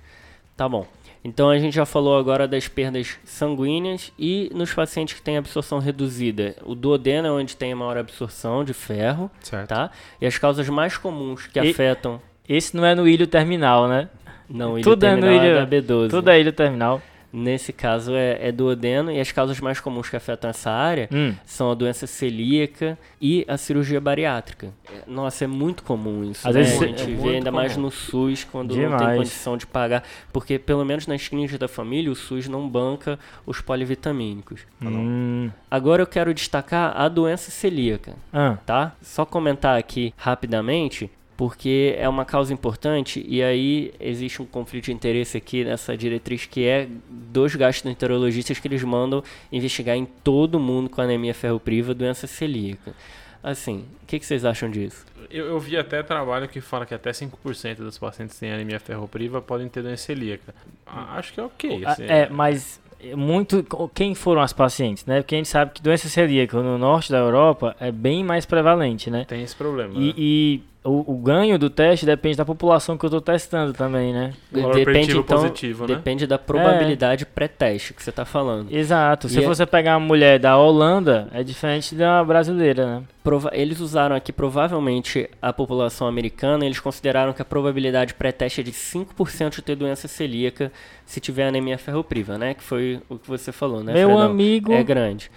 [0.57, 0.87] Tá bom.
[1.25, 5.79] Então a gente já falou agora das perdas sanguíneas e nos pacientes que têm absorção
[5.79, 6.57] reduzida.
[6.65, 9.69] O duodeno é onde tem a maior absorção de ferro, Certo.
[9.69, 9.91] tá?
[10.21, 12.21] E as causas mais comuns que E- afetam...
[12.49, 14.09] Esse não é no ilho terminal, né?
[14.49, 16.11] Não, ilho Tudo é no terminal ilho- é B12.
[16.11, 17.03] Tudo é ilho terminal.
[17.31, 21.35] Nesse caso é, é duodeno e as causas mais comuns que afetam essa área Hum.
[21.45, 24.69] são a doença celíaca e a cirurgia bariátrica.
[24.91, 26.49] É, Nossa, é muito comum isso.
[26.49, 26.63] Às né?
[26.63, 27.85] vezes a é gente vê muito ainda mais comum.
[27.85, 29.17] no SUS quando não tem Demais.
[29.19, 33.61] condição de pagar, porque pelo menos nas clínicas da família o SUS não banca os
[33.61, 34.63] polivitamínicos.
[34.83, 35.51] Hum.
[35.71, 38.57] Agora eu quero destacar a doença celíaca, Ah.
[38.65, 38.93] tá?
[39.03, 44.93] Só comentar aqui rapidamente, porque é uma causa importante e aí existe um conflito de
[44.93, 49.23] interesse aqui nessa diretriz que é dos gastroenterologistas que eles mandam
[49.53, 52.93] investigar em todo mundo com anemia ferropriva doença celíaca.
[53.41, 55.07] Assim, o que, que vocês acham disso?
[55.31, 58.81] Eu, eu vi até trabalho que fala que até 5% dos pacientes que têm anemia
[58.81, 60.53] ferropriva podem ter doença celíaca.
[60.85, 61.85] Acho que é ok.
[61.85, 62.81] Assim, É, mas
[63.15, 63.65] muito.
[63.95, 65.21] Quem foram as pacientes, né?
[65.21, 69.09] Porque a gente sabe que doença celíaca no norte da Europa é bem mais prevalente,
[69.09, 69.25] né?
[69.25, 69.95] Tem esse problema.
[69.95, 70.15] E, né?
[70.17, 74.33] e o, o ganho do teste depende da população que eu tô testando também, né?
[74.51, 75.97] Valor preditivo positivo, né?
[75.97, 78.73] depende da probabilidade pré-teste que você está falando.
[78.73, 79.29] Exato.
[79.29, 83.03] Se E é- você pegar uma mulher da Holanda, é diferente da brasileira, né?
[83.25, 88.65] Prova- eles usaram aqui provavelmente a população americana, eles consideraram que a probabilidade pré-teste é
[88.65, 90.73] de 5% de ter doença celíaca
[91.05, 92.55] se tiver anemia ferropriva, né?
[92.55, 93.93] Que foi o que você falou, né?
[93.93, 94.25] Meu Fredão?
[94.31, 94.73] amigo.
[94.73, 95.31] É grande.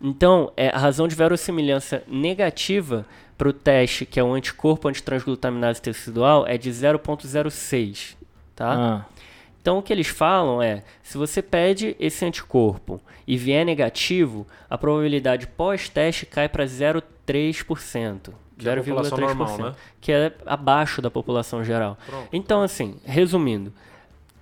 [0.00, 5.80] Então, é, a razão de verossimilhança negativa para o teste, que é o anticorpo antitransglutaminase
[5.80, 8.16] tecidual, é de 0,06,
[8.54, 8.72] tá?
[8.72, 9.06] Ah,
[9.60, 14.78] Então o que eles falam é, se você pede esse anticorpo e vier negativo, a
[14.78, 18.30] probabilidade pós-teste cai para 0,3%.
[18.58, 19.74] Que é a população 0,3%, normal, né?
[20.00, 21.98] que é abaixo da população geral.
[22.06, 22.28] Pronto.
[22.32, 23.72] Então assim, resumindo,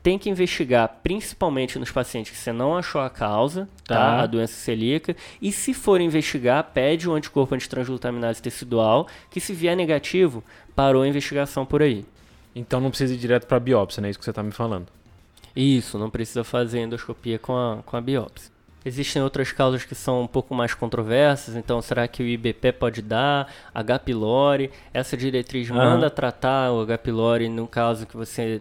[0.04, 3.94] tem que investigar principalmente nos pacientes que você não achou a causa, tá?
[3.94, 4.20] Tá.
[4.20, 5.16] A doença celíaca.
[5.40, 10.44] E se for investigar, pede o anticorpo antitransglutaminase tecidual, que se vier negativo,
[10.76, 12.04] parou a investigação por aí.
[12.54, 14.10] Então não precisa ir direto pra biópsia, né?
[14.10, 14.88] Isso que você tá me falando.
[15.56, 18.52] Isso, não precisa fazer endoscopia com a, com a biópsia.
[18.84, 23.00] Existem outras causas que são um pouco mais controversas, então será que o IBP pode
[23.00, 23.50] dar?
[23.74, 23.98] H.
[24.00, 25.78] pylori, essa diretriz Aham.
[25.94, 26.98] manda tratar o H.
[26.98, 28.60] pylori no caso que você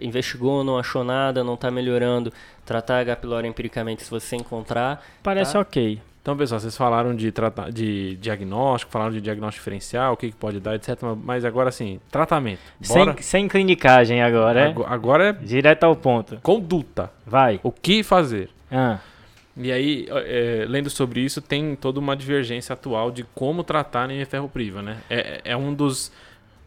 [0.00, 2.32] investigou, não achou nada, não está melhorando,
[2.64, 3.16] tratar H.
[3.16, 5.04] pylori empiricamente se você encontrar.
[5.22, 5.60] parece Tá.
[5.60, 6.00] ok.
[6.22, 10.36] Então, pessoal, vocês falaram de, trata- de diagnóstico, falaram de diagnóstico diferencial, o que, que
[10.36, 10.98] pode dar, etc.
[11.22, 12.60] Mas agora, assim, tratamento.
[12.88, 13.12] Bora?
[13.14, 14.66] Sem, sem clinicagem agora, é?
[14.68, 16.38] Ago- Agora é Direto ao ponto.
[16.42, 17.10] conduta.
[17.26, 17.60] Vai.
[17.62, 18.48] O que fazer?
[18.72, 19.00] Ah,
[19.56, 24.04] E aí, é, lendo sobre isso, tem toda uma divergência atual de como tratar a
[24.04, 24.98] anemia ferropriva, né?
[25.08, 26.10] É, é um dos...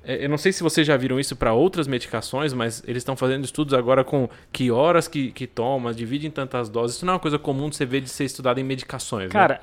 [0.05, 3.15] é, eu não sei se vocês já viram isso para outras medicações, mas eles estão
[3.17, 6.95] fazendo estudos agora com que horas que, que toma, divide em tantas doses.
[6.95, 9.33] Isso não é uma coisa comum de você ver de ser estudado em medicações, né?
[9.33, 9.59] cara,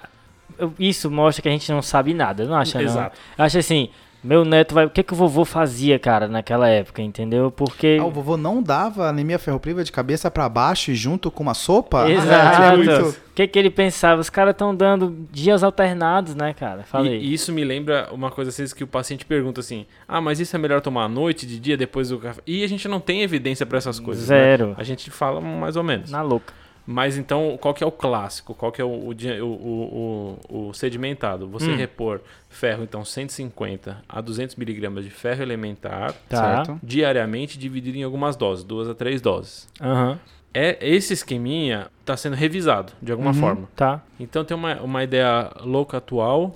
[0.59, 2.85] eu- isso mostra que a gente não sabe nada, não acha não?
[2.85, 3.19] Exato.
[3.39, 3.89] Acho assim,
[4.25, 4.87] meu neto vai...
[4.87, 7.51] O que que o vovô fazia, cara, naquela época, entendeu?
[7.51, 7.99] Porque...
[8.01, 11.55] Ah, o vovô não dava anemia ferropriva de cabeça pra baixo e junto com uma
[11.55, 12.09] sopa?
[12.11, 12.25] Exato.
[12.65, 14.21] Ah, é muito- O que que ele pensava?
[14.21, 16.85] Os caras estão dando dias alternados, né, cara?
[16.85, 17.19] Falei.
[17.19, 20.21] E, e isso me lembra uma coisa às vezes que o paciente pergunta assim: ah,
[20.21, 22.41] mas isso é melhor tomar à noite, de dia, depois do café?
[22.47, 24.29] E a gente não tem evidência para essas coisas.
[24.29, 24.37] né?
[24.37, 24.75] Zero.
[24.79, 26.11] A gente fala mais ou menos.
[26.13, 26.55] Na louca.
[26.87, 28.55] Mas então, qual que é o clássico?
[28.55, 31.49] Qual que é o, o, o- o- o sedimentado?
[31.49, 31.77] Você Hum.
[31.77, 32.21] repor
[32.51, 36.65] ferro, então 150 a 200 miligramas de ferro elementar Tá.
[36.65, 36.81] Certo.
[36.83, 39.67] diariamente, dividido em algumas doses, duas a três doses.
[39.81, 40.19] Aham.
[40.53, 43.35] É, esse esqueminha está sendo revisado de alguma Uhum.
[43.41, 43.69] forma.
[43.75, 44.03] Tá.
[44.21, 46.55] Então tem uma, uma ideia louca atual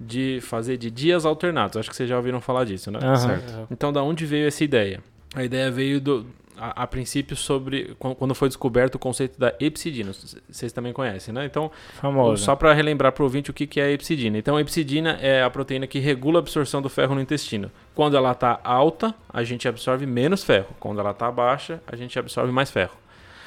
[0.00, 1.76] de fazer de dias alternados.
[1.76, 2.98] Acho que vocês já ouviram falar disso, né?
[3.02, 3.16] Aham.
[3.16, 3.68] Certo.
[3.70, 5.00] Então, da onde veio essa ideia?
[5.34, 6.26] A ideia veio do,
[6.58, 10.12] a, a princípio sobre quan- quando foi descoberto o conceito da epsidina.
[10.48, 11.44] Vocês também conhecem, né?
[11.44, 12.42] Então, Famosa.
[12.42, 14.36] só para relembrar para o ouvinte o que, que é a epsidina.
[14.38, 17.70] Então, a epsidina é a proteína que regula a absorção do ferro no intestino.
[17.94, 20.68] Quando ela está alta, a gente absorve menos ferro.
[20.80, 22.96] Quando ela está baixa, a gente absorve mais ferro.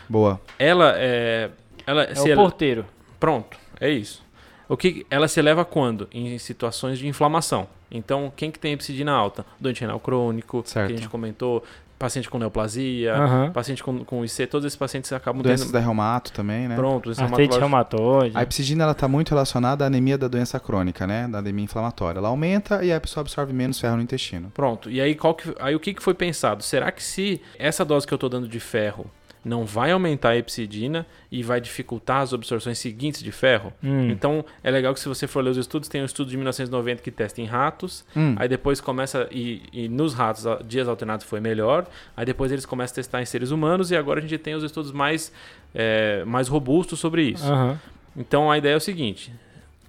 [0.08, 0.39] Boa.
[0.58, 1.50] Ela é.
[1.86, 2.86] Ela É se o porteiro.
[3.19, 4.24] Pronto, é isso.
[4.67, 6.08] O que ela se eleva quando?
[6.12, 7.67] Em situações de inflamação.
[7.91, 9.43] Então, quem que tem epsidina alta?
[9.60, 10.88] Doente renal crônico, Certo.
[10.89, 11.63] que a gente comentou,
[11.99, 13.51] paciente com neoplasia, Aham.
[13.51, 15.73] paciente com, com IC, todos esses pacientes acabam Doenças tendo...
[15.73, 16.75] da reumato também, né?
[16.75, 18.38] Pronto, Artrite reumatoide.
[18.38, 21.27] A epsidina ela está muito relacionada à anemia da doença crônica, né?
[21.27, 22.19] Da anemia inflamatória.
[22.19, 24.49] Ela aumenta e a pessoa absorve menos ferro no intestino.
[24.53, 26.63] Pronto, e aí, qual que, aí o que, que foi pensado?
[26.63, 29.05] Será que se essa dose que eu estou dando de ferro
[29.43, 33.71] não vai aumentar a epsidina e vai dificultar as absorções seguintes de ferro?
[33.84, 34.10] Hum.
[34.10, 37.02] Então, é legal que se você for ler os estudos, tem um estudo de 1990
[37.02, 38.36] que testa em ratos, Hum.
[38.38, 42.93] aí depois começa, e, e nos ratos, dias alternados foi melhor, aí depois eles começam
[42.93, 45.32] a testar em seres humanos, e agora a gente tem os estudos mais,
[45.73, 47.45] é, mais robustos sobre isso.
[47.52, 47.80] Aham.
[48.17, 49.32] Então, a ideia é o seguinte,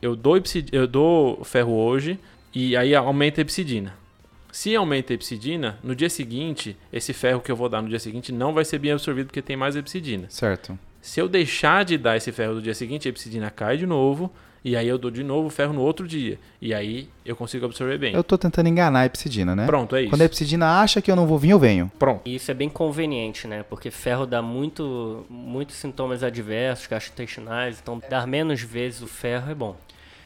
[0.01, 0.37] eu dou,
[0.73, 2.19] eu dou ferro hoje,
[2.55, 3.95] e aí aumenta a epsidina.
[4.53, 7.99] Se aumenta a epsidina, no dia seguinte, esse ferro que eu vou dar no dia
[7.99, 10.27] seguinte não vai ser bem absorvido porque tem mais epsidina.
[10.29, 10.79] Certo.
[11.01, 14.31] Se eu deixar de dar esse ferro no dia seguinte, a epsidina cai de novo,
[14.63, 16.39] e aí eu dou de novo o ferro no outro dia.
[16.61, 18.15] E aí eu consigo absorver bem.
[18.15, 19.65] Eu tô tentando enganar a epsidina, né?
[19.65, 20.11] Pronto, é isso.
[20.11, 21.91] Quando a epsidina acha que eu não vou vir, eu venho.
[21.99, 22.23] Pronto.
[22.27, 23.63] E isso é bem conveniente, né?
[23.63, 29.55] Porque ferro dá muito, muitos sintomas adversos, gastrointestinais, então dar menos vezes o ferro é
[29.55, 29.77] bom.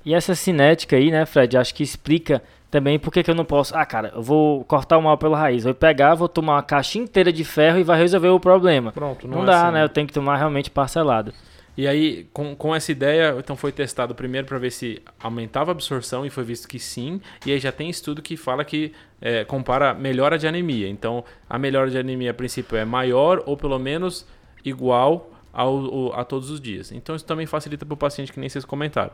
[0.05, 2.43] E essa cinética aí, né, Fred, acho que explica
[2.75, 3.77] também por que que eu não posso.
[3.77, 5.63] Ah, cara, eu vou cortar o mal pela raiz.
[5.63, 8.91] Vou pegar, vou tomar uma caixa inteira de ferro e vai resolver o problema.
[8.91, 9.75] Pronto, Não, é dá, assim.
[9.75, 9.85] né?
[9.85, 11.33] Eu tenho que tomar realmente parcelado.
[11.77, 15.73] E aí, com, com essa ideia, então foi testado primeiro para ver se aumentava a
[15.73, 17.21] absorção e foi visto que sim.
[17.47, 20.89] E aí já tem estudo que fala que é, compara melhora de anemia.
[20.89, 24.27] Então, a melhora de anemia, a princípio, é maior ou pelo menos
[24.65, 25.69] igual ao,
[26.13, 26.91] ao- a todos os dias.
[26.91, 29.13] Então, isso também facilita para o paciente, que nem vocês comentaram.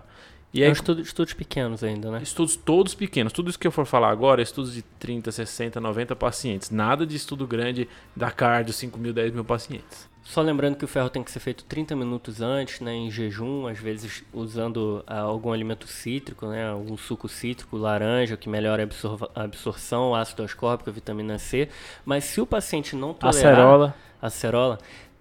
[0.53, 2.21] E É aí, estudo, estudos pequenos ainda, né?
[2.23, 3.33] Estudos todos pequenos.
[3.33, 6.71] Tudo isso que eu for falar agora é estudos de 30, 60, 90 pacientes.
[6.71, 10.09] Nada de estudo grande da cardio, 5 mil, 10 mil pacientes.
[10.23, 13.67] Só lembrando que o ferro tem que ser feito 30 minutos antes, né, em jejum,
[13.67, 18.85] às vezes usando ah, algum alimento cítrico, né, algum suco cítrico, laranja, que melhora a,
[18.85, 21.69] absorva- a absorção, ácido ascórbico, vitamina C.
[22.05, 23.53] Mas se o paciente não tolerar...
[23.55, 23.95] Acerola.
[24.23, 24.79] Acerola,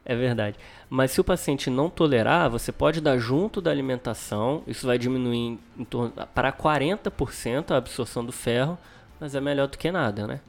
[0.09, 0.57] é verdade.
[0.89, 5.59] Mas se o paciente não tolerar, você pode dar junto da alimentação, isso vai diminuir
[5.77, 8.75] em, torno para 40% a absorção do ferro,
[9.19, 10.41] mas é melhor do que nada, né?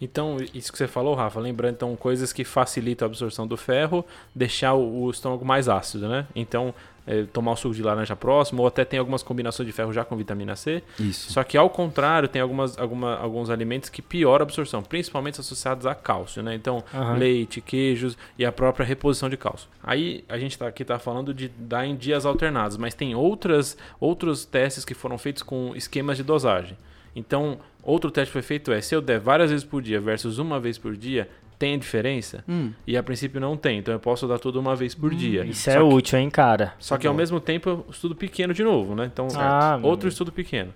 [0.00, 4.06] Então, isso que você falou, Rafa, lembrando então coisas que facilitam a absorção do ferro,
[4.32, 6.24] deixar o, o estômago mais ácido, né?
[6.36, 6.72] Então,
[7.08, 10.04] é, tomar o suco de laranja próximo, ou até tem algumas combinações de ferro já
[10.04, 10.82] com vitamina C.
[11.00, 11.32] Isso.
[11.32, 15.86] Só que ao contrário, tem algumas, alguma, alguns alimentos que pioram a absorção, principalmente associados
[15.86, 16.54] a cálcio, né?
[16.54, 17.14] Então, Aham.
[17.14, 19.68] leite, queijos e a própria reposição de cálcio.
[19.82, 23.76] Aí a gente tá, aqui está falando de dar em dias alternados, mas tem outras,
[23.98, 26.76] outros testes que foram feitos com esquemas de dosagem.
[27.16, 30.38] Então, outro teste que foi feito é, se eu der várias vezes por dia versus
[30.38, 32.44] uma vez por dia, tem diferença?
[32.48, 32.72] Hum.
[32.86, 35.44] E a princípio não tem, então eu posso dar tudo uma vez por dia.
[35.44, 36.74] Isso Só é que- útil, hein, cara?
[36.78, 39.06] só que ao mesmo tempo, eu estudo pequeno de novo, né?
[39.12, 40.72] Então, Ah, meu outro estudo pequeno.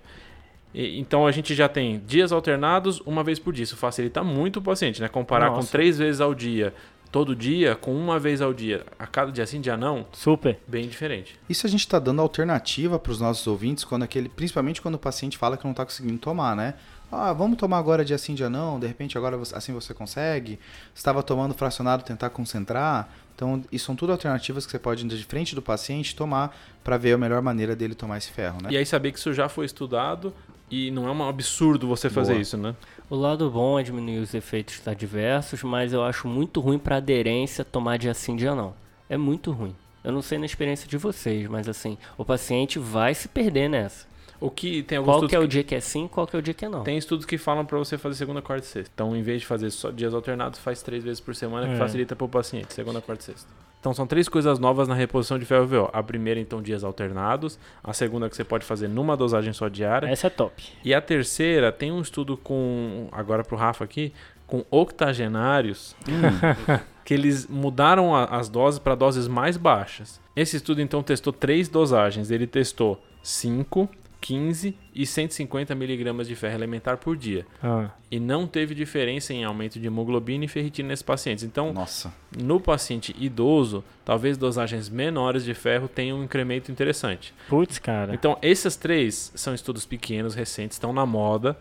[0.73, 3.63] E- então a gente já tem dias alternados, uma vez por dia.
[3.63, 5.07] Isso facilita muito o paciente, né?
[5.07, 5.71] Comparar com Nossa.
[5.71, 6.73] três vezes ao dia,
[7.11, 10.57] todo dia, com uma vez ao dia, a cada dia sim, dia não, Super.
[10.67, 11.39] bem diferente.
[11.47, 14.99] Isso a gente está dando alternativa para os nossos ouvintes, quando aquele, principalmente quando o
[14.99, 16.73] paciente fala que não está conseguindo tomar, né?
[17.13, 20.59] Ah, vamos tomar agora dia sim, dia não, de repente agora você- assim você consegue.
[20.95, 23.09] Estava tomando fracionado, tentar concentrar.
[23.35, 27.13] Então, isso são tudo alternativas que você pode, de frente do paciente, tomar para ver
[27.13, 28.69] a melhor maneira dele tomar esse ferro, né?
[28.71, 30.33] E aí saber que isso já foi estudado
[30.69, 32.41] e não é um absurdo você fazer Boa.
[32.41, 32.75] isso, né?
[33.09, 37.63] O lado bom é diminuir os efeitos adversos, mas eu acho muito ruim para aderência
[37.65, 38.73] tomar dia sim, dia não.
[39.09, 39.75] É muito ruim.
[40.03, 44.05] Eu não sei na experiência de vocês, mas assim, o paciente vai se perder nessa.
[44.45, 46.39] O que tem alguns Qual que é o dia que é sim, qual que é
[46.39, 46.83] o dia que é não.
[46.83, 48.91] Tem estudos que falam para você fazer segunda, quarta e sexta.
[48.93, 51.77] Então, em vez de fazer só dias alternados, faz três vezes por semana, que É.
[51.77, 53.49] facilita para o paciente, segunda, quarta e sexta.
[53.79, 55.89] Então, são três coisas novas na reposição de ferro VO.
[55.91, 57.59] A primeira, então, dias alternados.
[57.83, 60.07] A segunda, que você pode fazer numa dosagem só diária.
[60.07, 60.61] Essa é top.
[60.85, 64.13] E a terceira, tem um estudo com, agora pro Rafa aqui,
[64.47, 65.95] com octogenários,
[67.03, 70.19] que eles mudaram a- as doses para doses mais baixas.
[70.35, 72.31] Esse estudo, então, testou três dosagens.
[72.31, 73.89] Ele testou 5,
[74.23, 77.45] 15 e 150 miligramas de ferro elementar por dia.
[77.61, 81.43] Ah, E não teve diferença em aumento de hemoglobina e ferritina nesses pacientes.
[81.43, 82.13] Então, Nossa.
[82.37, 87.33] no paciente idoso, talvez dosagens menores de ferro tenham um incremento interessante.
[87.49, 88.13] Putz, cara.
[88.13, 91.57] Então, esses três são estudos pequenos, recentes, estão na moda,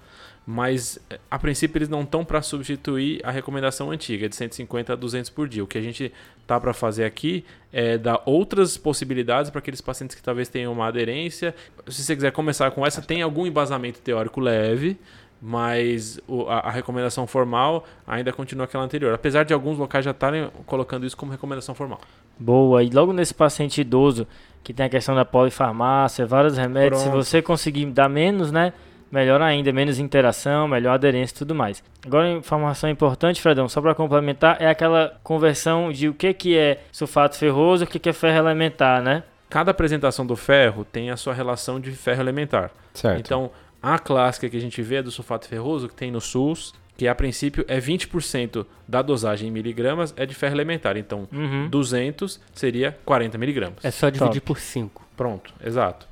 [0.46, 0.98] mas
[1.30, 5.48] a princípio eles não estão para substituir a recomendação antiga de 150 a 200 por
[5.48, 5.62] dia.
[5.62, 6.12] O que a gente
[6.46, 10.88] tá para fazer aqui é dar outras possibilidades para aqueles pacientes que talvez tenham uma
[10.88, 11.54] aderência.
[11.88, 14.98] Se você quiser começar com essa, tem algum embasamento teórico leve,
[15.40, 19.14] mas a, recomendação formal ainda continua aquela anterior.
[19.14, 22.00] Apesar de alguns locais já estarem colocando isso como recomendação formal.
[22.38, 22.82] Boa.
[22.82, 24.26] E logo nesse paciente idoso,
[24.64, 27.24] que tem a questão da polifarmácia, vários remédios, se Pronto.
[27.24, 28.72] você conseguir dar menos, né?
[29.12, 31.84] Melhor ainda, menos interação, melhor aderência e tudo mais.
[32.06, 36.80] Agora, informação importante, Fredão, só para complementar, é aquela conversão de o que, que é
[36.90, 39.22] sulfato ferroso e o que, que é ferro elementar, né?
[39.50, 42.70] Cada apresentação do ferro tem a sua relação de ferro elementar.
[42.94, 43.20] Certo.
[43.20, 43.50] Então,
[43.82, 47.06] a clássica que a gente vê é do sulfato ferroso, que tem no SUS, que
[47.06, 50.96] a princípio é 20% da dosagem em miligramas é de ferro elementar.
[50.96, 51.68] Então, Uhum.
[51.68, 53.84] 200 seria 40 miligramas.
[53.84, 54.46] É só dividir Top.
[54.46, 55.02] por 5.
[55.16, 56.08] Pronto, exato.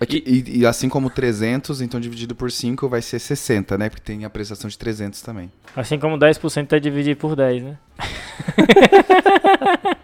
[0.00, 3.90] Aqui- e, e assim como 300, então dividido por 5 vai ser 60, né?
[3.90, 5.52] Porque tem a prestação de 300 também.
[5.76, 7.78] Assim como 10% é dividido por 10, né?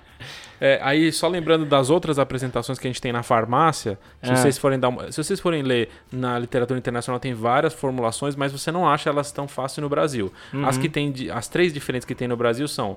[0.58, 4.36] É, aí, só lembrando das outras apresentações que a gente tem na farmácia, se, Ah.
[4.36, 8.52] vocês forem dar uma- se vocês forem ler na literatura internacional, tem várias formulações, mas
[8.52, 10.32] você não acha elas tão fácil no Brasil.
[10.64, 10.82] As Uhum.
[10.82, 12.96] que tem, as três diferentes que tem no Brasil são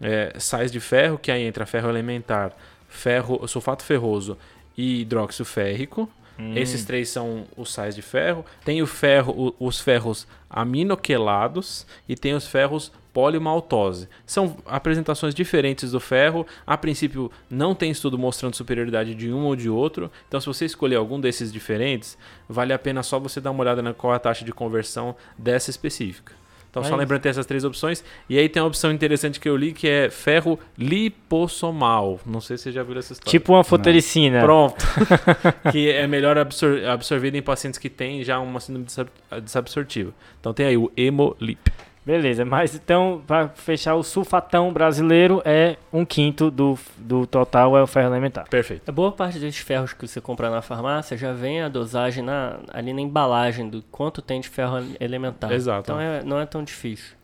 [0.00, 2.52] é, sais de ferro, que aí entra ferro elementar,
[2.88, 4.36] ferro, sulfato ferroso
[4.76, 6.10] e hidróxido férrico.
[6.38, 6.52] Hum.
[6.56, 8.44] Esses três são os sais de ferro.
[8.64, 14.08] Tem o ferro, o- os ferros aminoquelados e tem os ferros polimaltose.
[14.26, 16.46] São apresentações diferentes do ferro.
[16.66, 20.10] A princípio, não tem estudo mostrando superioridade de um ou de outro.
[20.28, 22.18] Então, se você escolher algum desses diferentes,
[22.48, 25.16] vale a pena só você dar uma olhada na qual é a taxa de conversão
[25.38, 26.34] dessa específica.
[26.76, 28.04] Então, só Mas- lembrando que tem essas três opções.
[28.28, 32.20] E aí tem uma opção interessante que eu li que é ferro lipossomal.
[32.26, 33.30] Não sei se você já viu essa história.
[33.30, 34.42] Tipo uma fotericina.
[34.42, 34.84] Pronto.
[35.72, 39.08] que é melhor absor absorvido em pacientes que têm já uma síndrome desab-
[39.42, 40.12] desabsortiva.
[40.38, 41.72] Então tem aí o Hemolip.
[42.06, 47.82] Beleza, mas então, para fechar, o sulfatão brasileiro é um quinto do, do total, é
[47.82, 48.48] o ferro elementar.
[48.48, 48.88] Perfeito.
[48.88, 52.60] A boa parte desses ferros que você compra na farmácia já vem a dosagem na,
[52.72, 55.50] ali na embalagem do quanto tem de ferro elementar.
[55.50, 55.90] Exato.
[55.90, 57.16] Então é- não é tão difícil.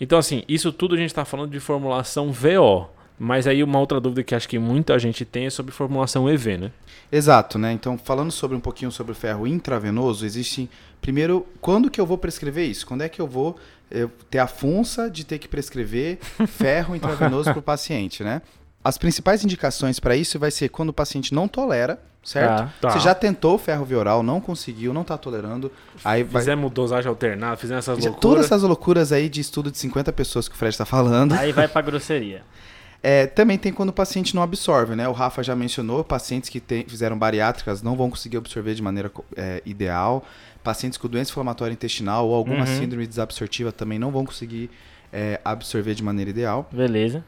[0.00, 2.88] Então, assim, isso tudo a gente está falando de formulação VO.
[3.22, 6.56] Mas aí uma outra dúvida que acho que muita gente tem é sobre formulação EV,
[6.56, 6.70] né?
[7.12, 7.70] Exato, né?
[7.70, 10.70] Então, falando sobre um pouquinho sobre o ferro intravenoso, existe
[11.02, 12.86] primeiro, quando que eu vou prescrever isso?
[12.86, 13.58] Quando é que eu vou
[13.90, 18.42] eh, ter a funça de ter que prescrever ferro intravenoso para o paciente, né?
[18.82, 22.58] As principais indicações para isso vai ser quando o paciente não tolera, certo?
[22.58, 22.72] Tá.
[22.80, 22.90] Tá.
[22.90, 25.70] Você já tentou ferro via oral, não conseguiu, não está tolerando,
[26.02, 28.20] aí vai Fizemos dosagem alternada, fizemos essas loucuras.
[28.20, 31.34] Todas essas loucuras aí de estudo de 50 pessoas que o Fred está falando.
[31.34, 32.42] Aí vai pra grosseria.
[33.02, 35.08] É, também tem quando o paciente não absorve, né?
[35.08, 39.10] O Rafa já mencionou, pacientes que tem- fizeram bariátricas não vão conseguir absorver de maneira
[39.36, 40.22] é, ideal.
[40.62, 42.78] Pacientes com doença inflamatória intestinal ou alguma Uhum.
[42.78, 44.68] síndrome desabsortiva também não vão conseguir
[45.12, 46.68] é, absorver de maneira ideal.
[46.70, 47.24] Beleza.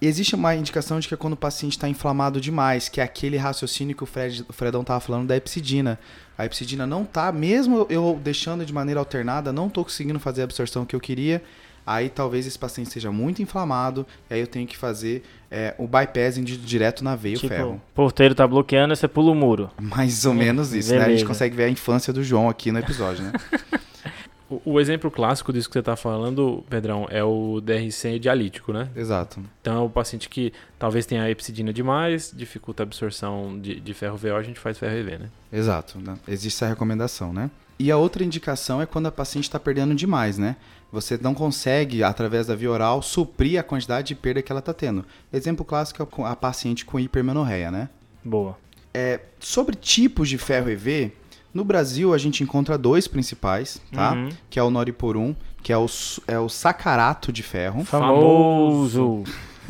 [0.00, 3.38] Existe uma indicação de que é quando o paciente está inflamado demais, que é aquele
[3.38, 5.98] raciocínio que o, Fred, o Fredão estava falando da epsidina.
[6.36, 10.44] A epsidina não tá, mesmo eu deixando de maneira alternada, não estou conseguindo fazer a
[10.44, 11.42] absorção que eu queria.
[11.86, 15.86] Aí talvez esse paciente seja muito inflamado, e aí eu tenho que fazer é, o
[15.86, 17.74] bypassing de- direto na veia, o tipo, ferro.
[17.74, 19.70] o porteiro tá bloqueando, você pula o muro.
[19.80, 20.96] Mais ou menos isso, né?
[20.96, 21.26] A gente Beleza.
[21.26, 23.32] consegue ver a infância do João aqui no episódio, né?
[24.48, 28.88] O, o exemplo clássico disso que você está falando, Pedrão, é o DRC dialítico, né?
[28.94, 29.40] Exato.
[29.60, 34.36] Então, o paciente que talvez tenha epsidina demais, dificulta a absorção de, de ferro VO,
[34.36, 35.30] a gente faz ferro EV, né?
[35.52, 36.16] Exato, né?
[36.28, 37.50] existe essa recomendação, né?
[37.78, 40.56] E a outra indicação é quando a paciente está perdendo demais, né?
[40.92, 44.72] Você não consegue, através da via oral, suprir a quantidade de perda que ela está
[44.72, 45.04] tendo.
[45.32, 47.88] Exemplo clássico é com a paciente com hipermenorreia, né?
[48.24, 48.56] Boa.
[49.38, 51.12] Sobre tipos de ferro EV,
[51.52, 54.12] no Brasil a gente encontra dois principais, tá?
[54.12, 54.28] Uhum.
[54.50, 55.86] Que é o noriporum, que é o,
[56.26, 57.84] é o sacarato de ferro.
[57.84, 59.24] Famoso.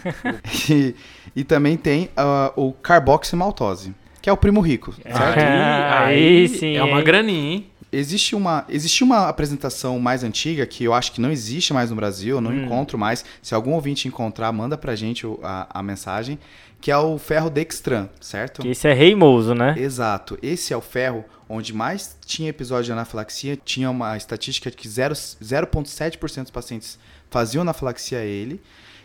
[0.70, 0.94] e,
[1.34, 5.38] e também tem ah, o carboximaltose, que é o primo rico, certo?
[5.38, 7.66] Aí sim, É uma graninha, hein?
[7.96, 11.96] Existe uma, existe uma apresentação mais antiga que eu acho que não existe mais no
[11.96, 12.64] Brasil, eu não Hum.
[12.64, 13.24] encontro mais.
[13.42, 16.38] Se algum ouvinte encontrar, manda pra gente a, a mensagem,
[16.80, 18.62] que é o ferro dextran, certo?
[18.62, 19.74] Que esse é reimoso, né?
[19.78, 20.38] Exato.
[20.42, 24.88] Esse é o ferro onde mais tinha episódio de anafilaxia, tinha uma estatística de que
[24.88, 26.98] zero- 0,7% dos pacientes
[27.30, 28.60] faziam anafilaxia a ele.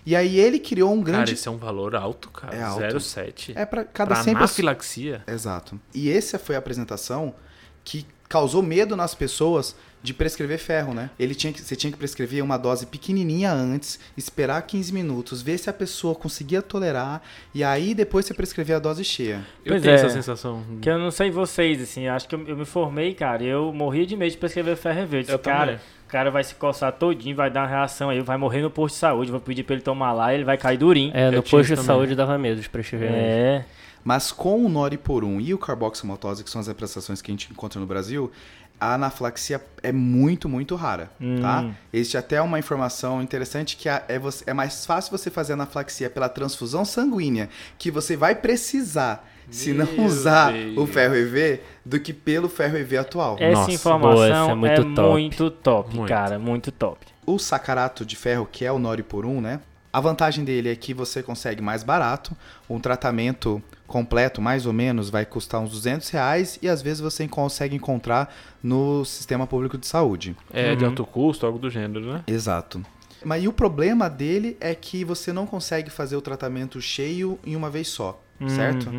[0.05, 1.33] E aí ele criou um Cara, grande...
[1.33, 2.55] esse é um valor alto, cara.
[2.55, 2.81] É alto.
[2.81, 3.53] 0,7.
[3.55, 4.49] É para cada Pra 100 pessoas...
[4.49, 5.23] anafilaxia?
[5.27, 5.79] Exato.
[5.93, 7.35] E essa foi a apresentação
[7.83, 11.09] que causou medo nas pessoas de prescrever ferro, né?
[11.19, 15.57] Ele tinha que, você tinha que prescrever uma dose pequenininha antes, esperar 15 minutos, ver
[15.57, 17.21] se a pessoa conseguia tolerar
[17.53, 19.41] e aí depois você prescrever a dose cheia.
[19.65, 19.95] Eu Pois tenho é.
[19.95, 20.63] essa sensação.
[20.81, 23.71] Que eu não sei vocês, assim, acho que eu, eu me formei, cara, e eu
[23.73, 25.29] morria de medo de prescrever ferro verde.
[25.29, 25.79] Eu cara, também.
[26.07, 28.95] o cara vai se coçar todinho, vai dar uma reação aí, vai morrer no posto
[28.95, 31.11] de saúde, vou pedir pra ele tomar lá, ele vai cair durinho.
[31.13, 31.85] É, no posto de também.
[31.85, 33.11] saúde dava medo de prescrever.
[33.11, 33.65] É,
[34.03, 37.79] Mas com o noriporum e o carboximaltose, que são as prestações que a gente encontra
[37.79, 38.31] no Brasil,
[38.79, 41.61] a anafilaxia é muito, muito rara, tá?
[41.61, 41.73] Hum.
[41.93, 46.09] Existe até uma informação interessante que a- é, você- é mais fácil você fazer anafilaxia
[46.09, 47.47] pela transfusão sanguínea,
[47.77, 50.77] que você vai precisar, se não usar Deus.
[50.77, 53.35] o ferro EV, do que pelo ferro EV atual.
[53.39, 55.63] Essa Nossa, informação boa, essa é é muito muito top.
[55.63, 56.09] top, Muito.
[56.09, 56.39] cara.
[56.39, 57.05] Muito top.
[57.23, 59.59] O sacarato de ferro, que é o noriporum, né?
[59.93, 62.35] A vantagem dele é que você consegue mais barato.
[62.69, 63.61] Um tratamento
[63.91, 68.33] completo, mais ou menos, vai custar uns 200 reais e às vezes você consegue encontrar
[68.63, 70.35] no sistema público de saúde.
[70.51, 70.89] É de Uhum.
[70.91, 72.23] alto custo, algo do gênero, né?
[72.25, 72.81] Exato.
[73.23, 77.55] Mas e o problema dele é que você não consegue fazer o tratamento cheio em
[77.55, 78.89] uma vez só, certo?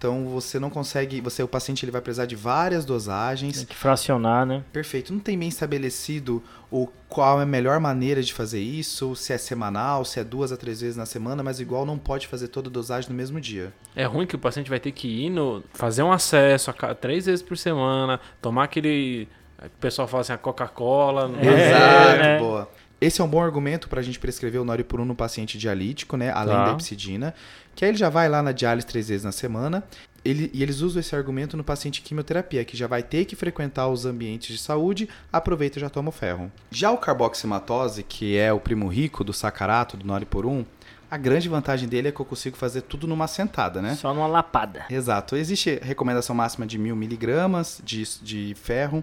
[0.00, 3.58] Então você não consegue, você o paciente ele vai precisar de várias dosagens.
[3.58, 4.64] Tem que fracionar, né?
[4.72, 5.12] Perfeito.
[5.12, 9.36] Não tem bem estabelecido o qual é a melhor maneira de fazer isso, se é
[9.36, 12.70] semanal, se é duas a três vezes na semana, mas igual não pode fazer toda
[12.70, 13.74] a dosagem no mesmo dia.
[13.94, 15.62] É ruim que o paciente vai ter que ir no.
[15.74, 19.28] fazer um acesso a três vezes por semana, tomar aquele.
[19.62, 21.30] O pessoal fala assim, a Coca-Cola.
[21.42, 22.38] É, Exato, né?
[22.38, 22.70] boa.
[23.00, 26.30] Esse é um bom argumento para a gente prescrever o noripurum no paciente dialítico, né?
[26.30, 26.64] Além Tá.
[26.66, 27.34] da epsidina.
[27.80, 29.82] Que aí ele já vai lá na diálise três vezes na semana.
[30.22, 33.88] Ele- e eles usam esse argumento no paciente quimioterapia, que já vai ter que frequentar
[33.88, 36.52] os ambientes de saúde, aproveita e já toma o ferro.
[36.70, 40.62] Já o carboximatose, que é o primo rico do sacarato, do noripurum,
[41.10, 43.94] a grande vantagem dele é que eu consigo fazer tudo numa sentada, né?
[43.94, 44.84] Só numa lapada.
[44.90, 45.34] Exato.
[45.34, 49.02] Existe recomendação máxima de mil miligramas de, de ferro.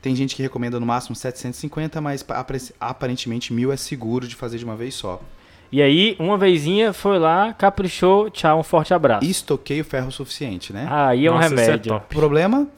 [0.00, 2.24] Tem gente que recomenda no máximo 750, mas
[2.78, 5.20] aparentemente mil é seguro de fazer de uma vez só.
[5.74, 9.26] E aí, uma vezinha, foi lá, caprichou, tchau, um forte abraço.
[9.26, 10.86] E estoquei o ferro suficiente, né?
[10.88, 11.92] Aí é um Nossa, é remédio.
[11.94, 12.14] top.
[12.14, 12.68] Problema?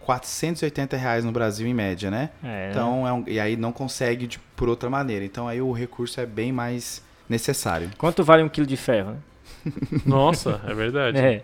[0.00, 2.28] 480 reais no Brasil em média, né?
[2.44, 5.24] É, Então, é um- e aí não consegue de- por outra maneira.
[5.24, 7.88] Então aí o recurso é bem mais necessário.
[7.96, 9.72] Quanto vale um quilo de ferro, né?
[10.04, 11.16] Nossa, é verdade.
[11.24, 11.40] É.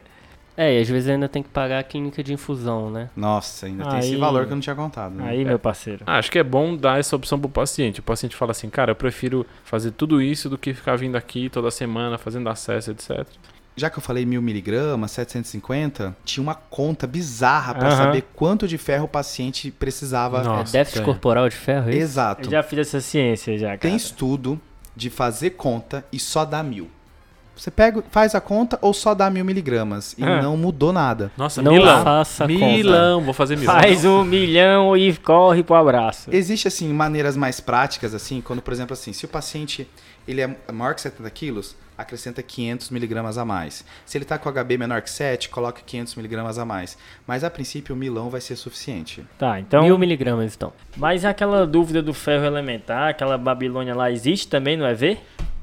[0.61, 3.09] É, e às vezes ainda tem que pagar a clínica de infusão, né?
[3.17, 5.15] Nossa, ainda tem esse Aí- valor que eu não tinha contado.
[5.15, 5.25] Né?
[5.29, 6.03] Aí, meu parceiro.
[6.05, 8.01] Ah, acho que é bom dar essa opção pro paciente.
[8.01, 11.49] O paciente fala assim, cara, eu prefiro fazer tudo isso do que ficar vindo aqui
[11.49, 13.25] toda semana, fazendo acesso, etc.
[13.77, 17.97] Já que eu falei mil miligramas, 750, tinha uma conta bizarra para Aham.
[17.97, 20.43] saber quanto de ferro o paciente precisava.
[20.43, 21.05] Nossa, é déficit tem.
[21.05, 22.01] corporal de ferro, é isso?
[22.03, 22.49] Exato.
[22.49, 23.79] Eu já fiz essa ciência, já, cara.
[23.79, 24.61] Tem estudo
[24.97, 26.91] de fazer conta e só dá mil.
[27.59, 30.41] Você pega, faz a conta ou só dá mil miligramas e Ah.
[30.41, 31.31] não mudou nada.
[31.37, 32.05] Nossa, Não milão.
[32.05, 33.75] faça milão, vou fazer milão.
[33.75, 36.31] Faz um milhão e corre pro abraço.
[36.33, 39.89] Existe assim maneiras mais práticas assim, quando por exemplo assim, se o paciente
[40.27, 43.85] ele é maior que 70 quilos, acrescenta 500 miligramas a mais.
[44.07, 46.97] Se ele está com HB menor que 7, coloca 500 miligramas a mais.
[47.27, 49.25] Mas a princípio o milão vai ser suficiente.
[49.39, 49.83] Tá, então.
[49.83, 50.73] Mil miligramas, então.
[50.97, 55.19] Mas aquela dúvida do ferro elementar, aquela Babilônia lá, existe também no EV?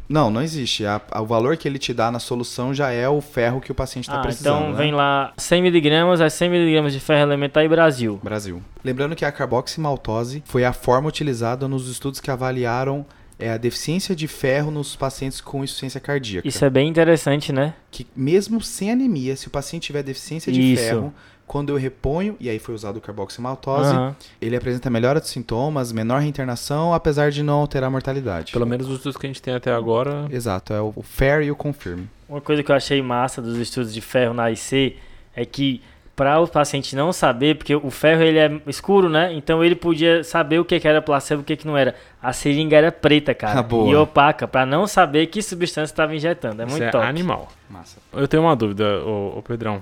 [0.07, 0.85] Não, não existe.
[0.85, 3.71] A- a- o valor que ele te dá na solução já é o ferro que
[3.71, 4.57] o paciente está ah, precisando.
[4.59, 4.77] então né?
[4.77, 8.19] vem lá 100 miligramas, é 100 miligramas de ferro elementar e Brasil.
[8.23, 8.61] Brasil.
[8.83, 13.05] Lembrando que a carboximaltose foi a forma utilizada nos estudos que avaliaram
[13.37, 16.47] é, a deficiência de ferro nos pacientes com insuficiência cardíaca.
[16.47, 17.73] Isso é bem interessante, né?
[17.91, 20.83] Que mesmo sem anemia, se o paciente tiver deficiência de Isso.
[20.83, 21.13] ferro,
[21.45, 24.15] quando eu reponho, e aí foi usado o carboximaltose, Aham.
[24.41, 28.51] ele apresenta melhora dos sintomas, menor reinternação, apesar de não alterar a mortalidade.
[28.51, 30.27] Pelo menos os estudos que a gente tem até agora.
[30.31, 32.07] Exato, é o o FAIR e o CONFIRM.
[32.27, 34.95] Uma coisa que eu achei massa dos estudos de ferro na IC
[35.35, 35.81] é que
[36.15, 39.33] para o paciente não saber, porque o ferro ele é escuro, né?
[39.33, 41.93] Então ele podia saber o que, que era placebo e o que, que não era.
[42.21, 43.59] A seringa era preta, cara.
[43.59, 43.89] Ah.
[43.89, 46.61] E opaca, para não saber que substância estava injetando.
[46.61, 47.05] É Isso muito é top.
[47.05, 47.51] animal.
[47.69, 47.97] Massa.
[48.13, 49.81] Eu tenho uma dúvida, ô, ô Pedrão.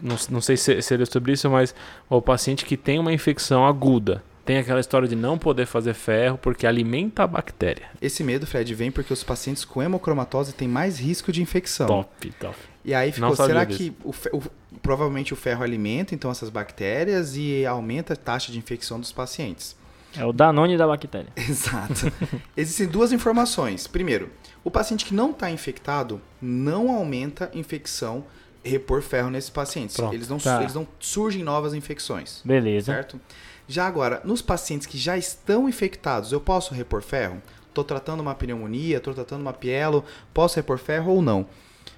[0.00, 1.74] Não, não sei se seria sobre isso, mas
[2.08, 6.36] o paciente que tem uma infecção aguda tem aquela história de não poder fazer ferro
[6.36, 7.84] porque alimenta a bactéria.
[8.00, 11.86] Esse medo, Fred, vem porque os pacientes com hemocromatose têm mais risco de infecção.
[11.86, 12.56] Top, top.
[12.84, 13.78] E aí ficou, será disso.
[13.78, 14.42] que o, o-
[14.82, 19.76] provavelmente o ferro alimenta então essas bactérias e aumenta a taxa de infecção dos pacientes?
[20.16, 21.28] É o Danone da bactéria.
[21.36, 22.12] Exato.
[22.56, 23.86] Existem duas informações.
[23.86, 24.30] Primeiro,
[24.62, 28.24] o paciente que não está infectado não aumenta infecção
[28.62, 29.96] repor ferro nesses pacientes.
[29.96, 30.14] Pronto.
[30.14, 30.60] Eles não, Tá.
[30.60, 32.92] eles não surgem novas infecções, Beleza.
[32.92, 33.20] certo?
[33.66, 37.40] Já agora, nos pacientes que já estão infectados, eu posso repor ferro?
[37.68, 40.04] Estou tratando uma pneumonia, estou tratando uma pielo,
[40.34, 41.46] posso repor ferro ou não?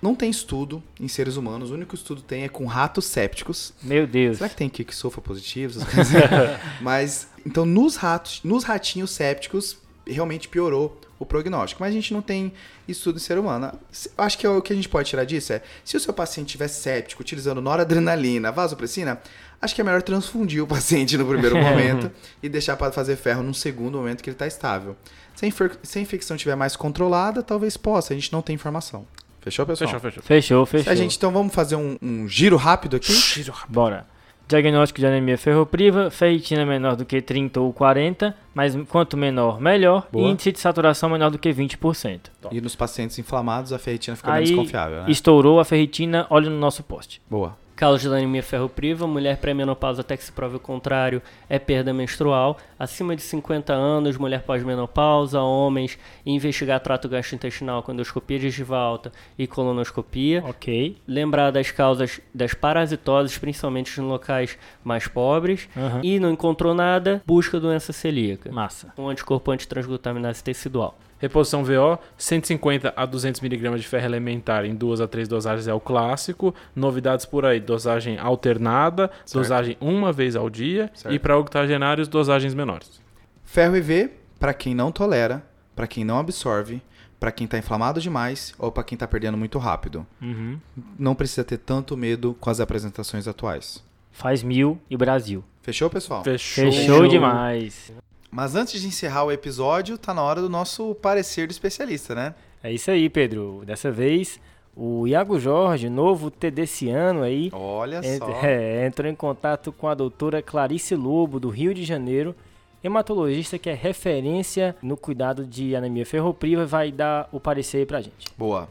[0.02, 3.72] Não tem estudo em seres humanos, o único estudo tem é com ratos sépticos.
[3.82, 4.36] Meu Deus.
[4.38, 5.78] Será que tem que sofra positivo?
[5.80, 6.14] essas coisas?
[6.80, 11.80] Mas, então, nos ratos, nos ratinhos sépticos, realmente piorou o prognóstico.
[11.82, 12.52] Mas a gente não tem
[12.86, 13.72] estudo em ser humano.
[14.18, 16.48] Acho que é o que a gente pode tirar disso é, se o seu paciente
[16.48, 19.22] estiver séptico, utilizando noradrenalina, vasopressina,
[19.62, 22.10] acho que é melhor transfundir o paciente no primeiro momento
[22.42, 24.96] e deixar para fazer ferro num segundo momento que ele está estável.
[25.34, 28.54] Se a, infer- se a infecção estiver mais controlada, talvez possa, a gente não tem
[28.54, 29.06] informação.
[29.44, 29.90] Fechou, pessoal?
[29.90, 30.22] Fechou, fechou.
[30.22, 30.92] Fechou, fechou.
[30.92, 33.12] A gente, então vamos fazer um, um giro rápido aqui?
[33.12, 33.74] Giro rápido.
[33.74, 34.06] Bora.
[34.48, 40.06] Diagnóstico de anemia ferropriva, ferritina menor do que 30 ou 40, mas quanto menor, melhor.
[40.10, 40.26] Boa.
[40.26, 42.20] E índice de saturação menor do que 20%.
[42.50, 45.10] E nos pacientes inflamados, a ferritina fica Aí, menos confiável, né?
[45.10, 47.20] Estourou a ferritina, olha no nosso poste.
[47.28, 47.56] Boa.
[47.76, 52.56] Causa da anemia ferropriva, mulher pré-menopausa até que se prove o contrário, é perda menstrual.
[52.78, 59.46] Acima de 50 anos, mulher pós-menopausa, homens, investigar trato gastrointestinal com endoscopia gengiva alta e
[59.46, 60.44] colonoscopia.
[60.46, 60.96] Ok.
[61.06, 65.68] Lembrar das causas das parasitoses, principalmente em locais mais pobres.
[65.76, 66.00] Aham.
[66.02, 68.52] E não encontrou nada, busca doença celíaca.
[68.52, 68.92] Massa.
[68.96, 70.96] Um anticorpo antitransglutaminase tecidual.
[71.18, 75.72] Reposição VO, 150 a 200 mg de ferro elementar em duas a três dosagens é
[75.74, 76.54] o clássico.
[76.74, 79.42] Novidades por aí, dosagem alternada, Certo.
[79.42, 81.14] dosagem uma vez ao dia Certo.
[81.14, 83.00] e para octogenários, dosagens menores.
[83.44, 85.42] Ferro IV, para quem não tolera,
[85.74, 86.82] para quem não absorve,
[87.18, 90.06] para quem tá inflamado demais ou para quem tá perdendo muito rápido.
[90.20, 90.58] Uhum.
[90.98, 93.82] Não precisa ter tanto medo com as apresentações atuais.
[94.12, 95.42] Faz mil e Brasil.
[95.62, 96.22] Fechou, pessoal?
[96.22, 96.70] Fechou.
[96.70, 97.92] Fechou demais.
[98.34, 102.34] Mas antes de encerrar o episódio, tá na hora do nosso parecer do especialista, né?
[102.64, 103.62] É isso aí, Pedro.
[103.64, 104.40] Dessa vez,
[104.76, 108.28] o Iago Jorge, novo TDCiano aí, Olha ent- só.
[108.44, 112.34] é, entrou em contato com a doutora Clarice Lobo, do Rio de Janeiro,
[112.82, 117.86] hematologista que é referência no cuidado de anemia ferropriva, e vai dar o parecer aí
[117.86, 118.26] pra gente.
[118.36, 118.68] Boa.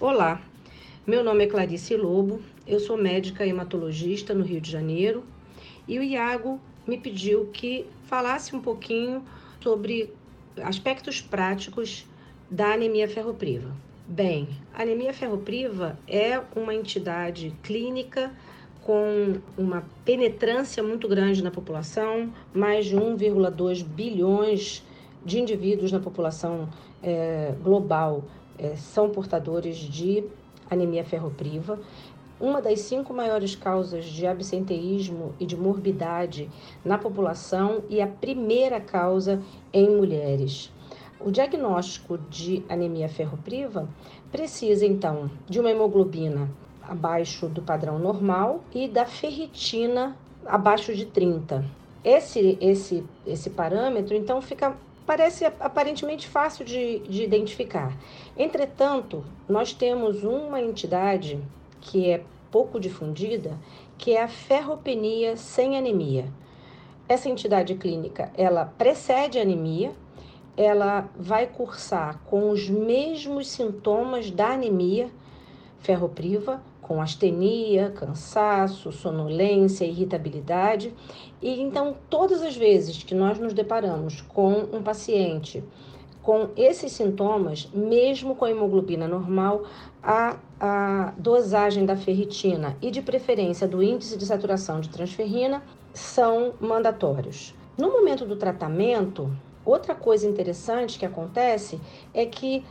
[0.00, 0.40] Olá,
[1.06, 5.22] meu nome é Clarice Lobo, eu sou médica hematologista no Rio de Janeiro
[5.86, 9.24] e o Iago me pediu que falasse um pouquinho
[9.60, 10.12] sobre
[10.62, 12.06] aspectos práticos
[12.50, 13.74] da anemia ferropriva.
[14.08, 18.32] Bem, a anemia ferropriva é uma entidade clínica
[18.84, 24.84] com uma penetrância muito grande na população, mais de 1,2 bilhões
[25.24, 26.68] de indivíduos na população
[27.02, 28.22] eh, global
[28.56, 30.22] eh, são portadores de
[30.70, 31.80] anemia ferropriva.
[32.38, 36.50] Uma das cinco maiores causas de absenteísmo e de morbidade
[36.84, 40.70] na população e a primeira causa em mulheres.
[41.18, 43.88] O diagnóstico de anemia ferropriva
[44.30, 46.50] precisa então de uma hemoglobina
[46.82, 50.14] abaixo do padrão normal e da ferritina
[50.44, 51.64] abaixo de 30.
[52.04, 54.76] Esse, esse, esse parâmetro então fica
[55.06, 57.96] parece aparentemente fácil de, de identificar.
[58.36, 61.40] Entretanto, nós temos uma entidade
[61.86, 63.56] que é pouco difundida,
[63.96, 66.26] que é a ferropenia sem anemia.
[67.08, 69.92] Essa entidade clínica, ela precede a anemia,
[70.56, 75.10] ela vai cursar com os mesmos sintomas da anemia
[75.78, 80.92] ferropriva, com astenia, cansaço, sonolência, irritabilidade.
[81.40, 85.62] E então, todas as vezes que nós nos deparamos com um paciente
[86.26, 89.62] com esses sintomas, mesmo com a hemoglobina normal,
[90.02, 95.62] a, a dosagem da ferritina e de preferência do índice de saturação de transferrina
[95.94, 97.54] são mandatórios.
[97.78, 99.30] No momento do tratamento,
[99.64, 101.80] outra coisa interessante que acontece
[102.12, 102.64] é que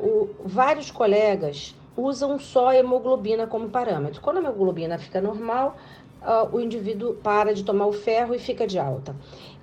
[0.00, 4.20] o, vários colegas usam só hemoglobina como parâmetro.
[4.20, 5.76] Quando a hemoglobina fica normal,
[6.22, 9.14] uh, o indivíduo para de tomar o ferro e fica de alta.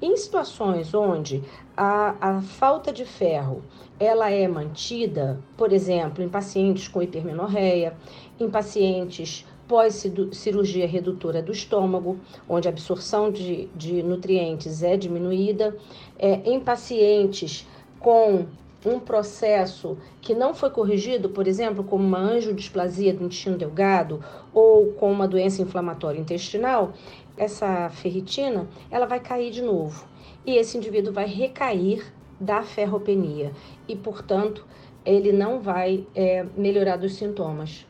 [0.01, 1.43] Em situações onde
[1.75, 3.63] a, a falta de ferro
[3.99, 7.95] ela é mantida, por exemplo, em pacientes com hipermenorreia,
[8.39, 15.75] em pacientes pós-cirurgia redutora do estômago, onde a absorção de, de nutrientes é diminuída,
[16.17, 17.67] é, em pacientes
[17.99, 18.45] com
[18.85, 24.23] um processo que não foi corrigido, por exemplo, como uma angiodisplasia do intestino delgado
[24.53, 26.93] ou com uma doença inflamatória intestinal,
[27.35, 30.05] essa ferritina ela vai cair de novo
[30.45, 33.51] e esse indivíduo vai recair da ferropenia
[33.87, 34.65] e, portanto,
[35.05, 37.85] ele não vai é, melhorar dos sintomas.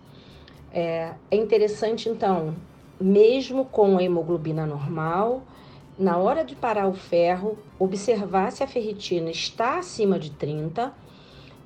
[0.72, 2.56] É, é interessante, então,
[3.00, 5.44] mesmo com a hemoglobina normal,
[5.98, 10.94] na hora de parar o ferro, observar se a ferritina está acima de 30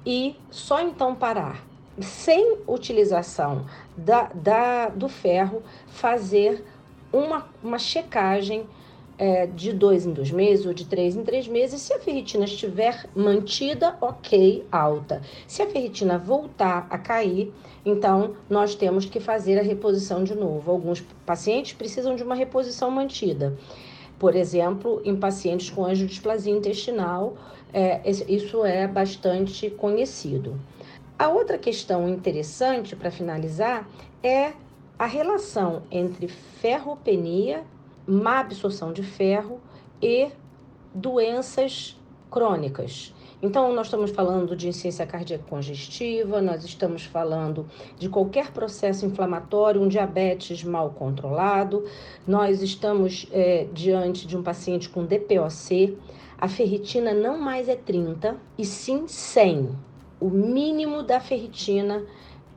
[0.05, 1.65] e só então parar.
[1.99, 3.65] Sem utilização
[3.95, 6.63] da, da, do ferro, fazer
[7.11, 8.65] uma, uma checagem
[9.17, 11.81] é, de dois em dois meses ou de três em três meses.
[11.81, 15.21] Se a ferritina estiver mantida, ok, alta.
[15.45, 17.53] Se a ferritina voltar a cair,
[17.85, 20.71] então nós temos que fazer a reposição de novo.
[20.71, 23.55] Alguns pacientes precisam de uma reposição mantida.
[24.21, 27.35] Por exemplo, em pacientes com angiodisplasia intestinal,
[27.73, 30.61] é, isso é bastante conhecido.
[31.17, 33.89] A outra questão interessante para finalizar
[34.21, 34.53] é
[34.99, 37.63] a relação entre ferropenia,
[38.05, 39.59] má absorção de ferro
[39.99, 40.29] e
[40.93, 41.99] doenças
[42.29, 43.15] crônicas.
[43.43, 47.65] Então, nós estamos falando de insuficiência cardíaca congestiva, nós estamos falando
[47.97, 51.83] de qualquer processo inflamatório, um diabetes mal controlado,
[52.27, 55.97] nós estamos é, diante de um paciente com DPOC.
[56.37, 59.75] A ferritina não mais é 30, e sim 100.
[60.19, 62.05] O mínimo da ferritina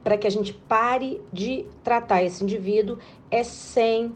[0.03, 2.99] para que a gente pare de tratar esse indivíduo
[3.31, 4.13] é 100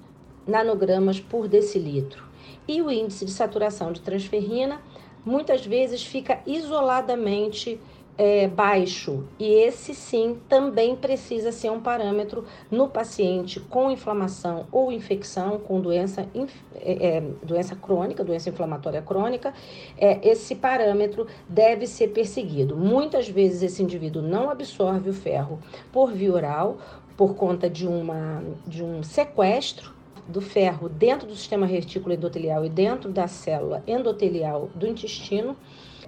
[0.46, 2.28] nanogramas por decilitro.
[2.66, 4.82] E o índice de saturação de transferrina
[5.28, 7.78] muitas vezes fica isoladamente
[8.18, 14.90] é, baixo, e esse sim também precisa ser um parâmetro no paciente com inflamação ou
[14.90, 16.26] infecção, com doença,
[16.74, 19.54] é, é, doença crônica, doença inflamatória crônica,
[19.96, 22.76] é, esse parâmetro deve ser perseguido.
[22.76, 25.60] Muitas vezes esse indivíduo não absorve o ferro
[25.92, 26.78] por via oral,
[27.16, 29.97] por conta de, uma, de um sequestro
[30.28, 35.56] do ferro dentro do sistema retículo endotelial e dentro da célula endotelial do intestino,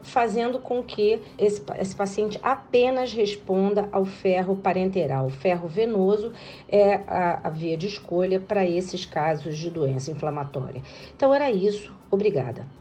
[0.03, 5.27] fazendo com que esse, esse paciente apenas responda ao ferro parenteral.
[5.27, 6.33] O ferro venoso
[6.68, 10.83] é a, a via de escolha para esses casos de doença inflamatória.
[11.16, 11.93] Então era isso.
[12.11, 12.80] Obrigada.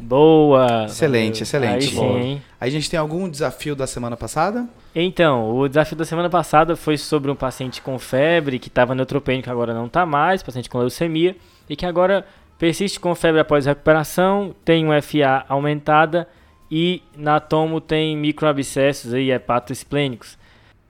[0.00, 0.84] Boa!
[0.86, 1.88] Excelente, excelente.
[1.88, 2.42] Aí sim.
[2.60, 4.68] Aí a gente tem algum desafio da semana passada?
[4.94, 9.50] Então, o desafio da semana passada foi sobre um paciente com febre que estava neutropênico,
[9.50, 11.36] agora não está mais, paciente com leucemia,
[11.68, 12.24] e que agora
[12.58, 16.28] persiste com febre após recuperação, tem um FA aumentada
[16.70, 20.36] e na tomo tem microabscessos e hepatoesplênicos.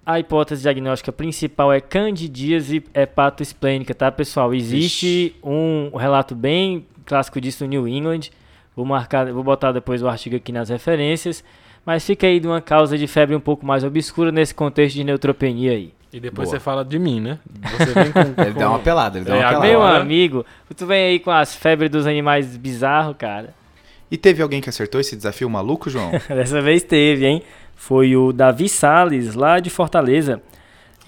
[0.04, 4.54] A hipótese diagnóstica principal é candidíase hepatoesplênica, tá, pessoal?
[4.54, 8.30] Existe um relato bem clássico disso no New England,
[8.78, 11.42] Vou marcar, vou botar depois o artigo aqui nas referências,
[11.84, 15.02] mas fica aí de uma causa de febre um pouco mais obscura nesse contexto de
[15.02, 15.92] neutropenia aí.
[16.12, 16.60] E depois Boa.
[16.60, 17.40] você fala de mim, né?
[17.76, 19.66] Você vem com, Ele dá uma pelada, ele dá É, uma pelada.
[19.66, 23.52] Meu amigo, tu vem aí com as febres dos animais bizarros, cara.
[24.08, 26.12] E teve alguém que acertou esse desafio maluco, João?
[26.30, 27.42] Dessa vez teve, hein?
[27.74, 30.40] Foi o Davi Sales, lá de Fortaleza.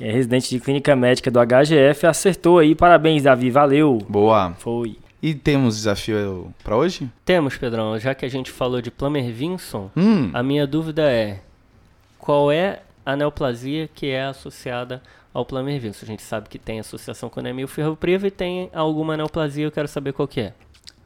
[0.00, 2.04] É residente de clínica médica do HGF.
[2.04, 2.74] Acertou aí.
[2.74, 3.48] Parabéns, Davi.
[3.48, 3.98] Valeu.
[4.08, 4.54] Boa.
[4.58, 4.96] Foi.
[5.22, 7.10] E temos desafio pra hoje?
[7.24, 11.40] Temos, Pedrão, já que a gente falou de Plummer Vinson, Hum, a minha dúvida é:
[12.18, 15.02] qual é a neoplasia que é associada
[15.34, 16.04] ao Plummer Vinson?
[16.04, 19.88] A gente sabe que tem associação com anemia ferropriva e tem alguma neoplasia, eu quero
[19.88, 20.54] saber qual que é.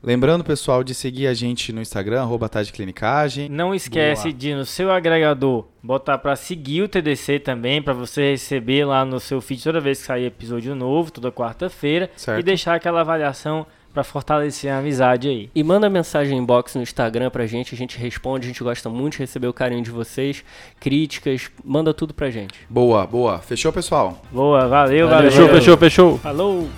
[0.01, 3.49] lembrando, pessoal, de seguir a gente no Instagram, arroba Tadclinicagem.
[3.49, 4.35] Não esquece Boa.
[4.35, 9.19] de no seu agregador botar para seguir o TDC também, para você receber lá no
[9.19, 12.39] seu feed toda vez que sair episódio novo, toda quarta-feira, Certo.
[12.39, 15.51] e deixar aquela avaliação para fortalecer a amizade aí.
[15.55, 19.13] E manda mensagem inbox no Instagram pra gente, a gente responde, a gente gosta muito
[19.13, 20.45] de receber o carinho de vocês,
[20.81, 22.55] críticas, manda tudo pra gente.
[22.69, 23.39] Boa, boa.
[23.39, 24.21] Fechou, pessoal?
[24.33, 25.31] Boa, valeu, Valeu, valeu.
[25.31, 26.19] Fechou, fechou, fechou.
[26.19, 26.69] Falou.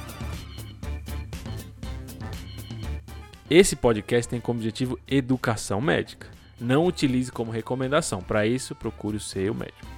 [3.48, 6.26] Esse podcast tem como objetivo educação médica.
[6.60, 8.20] Não utilize como recomendação.
[8.20, 9.95] Para isso, procure o seu médico.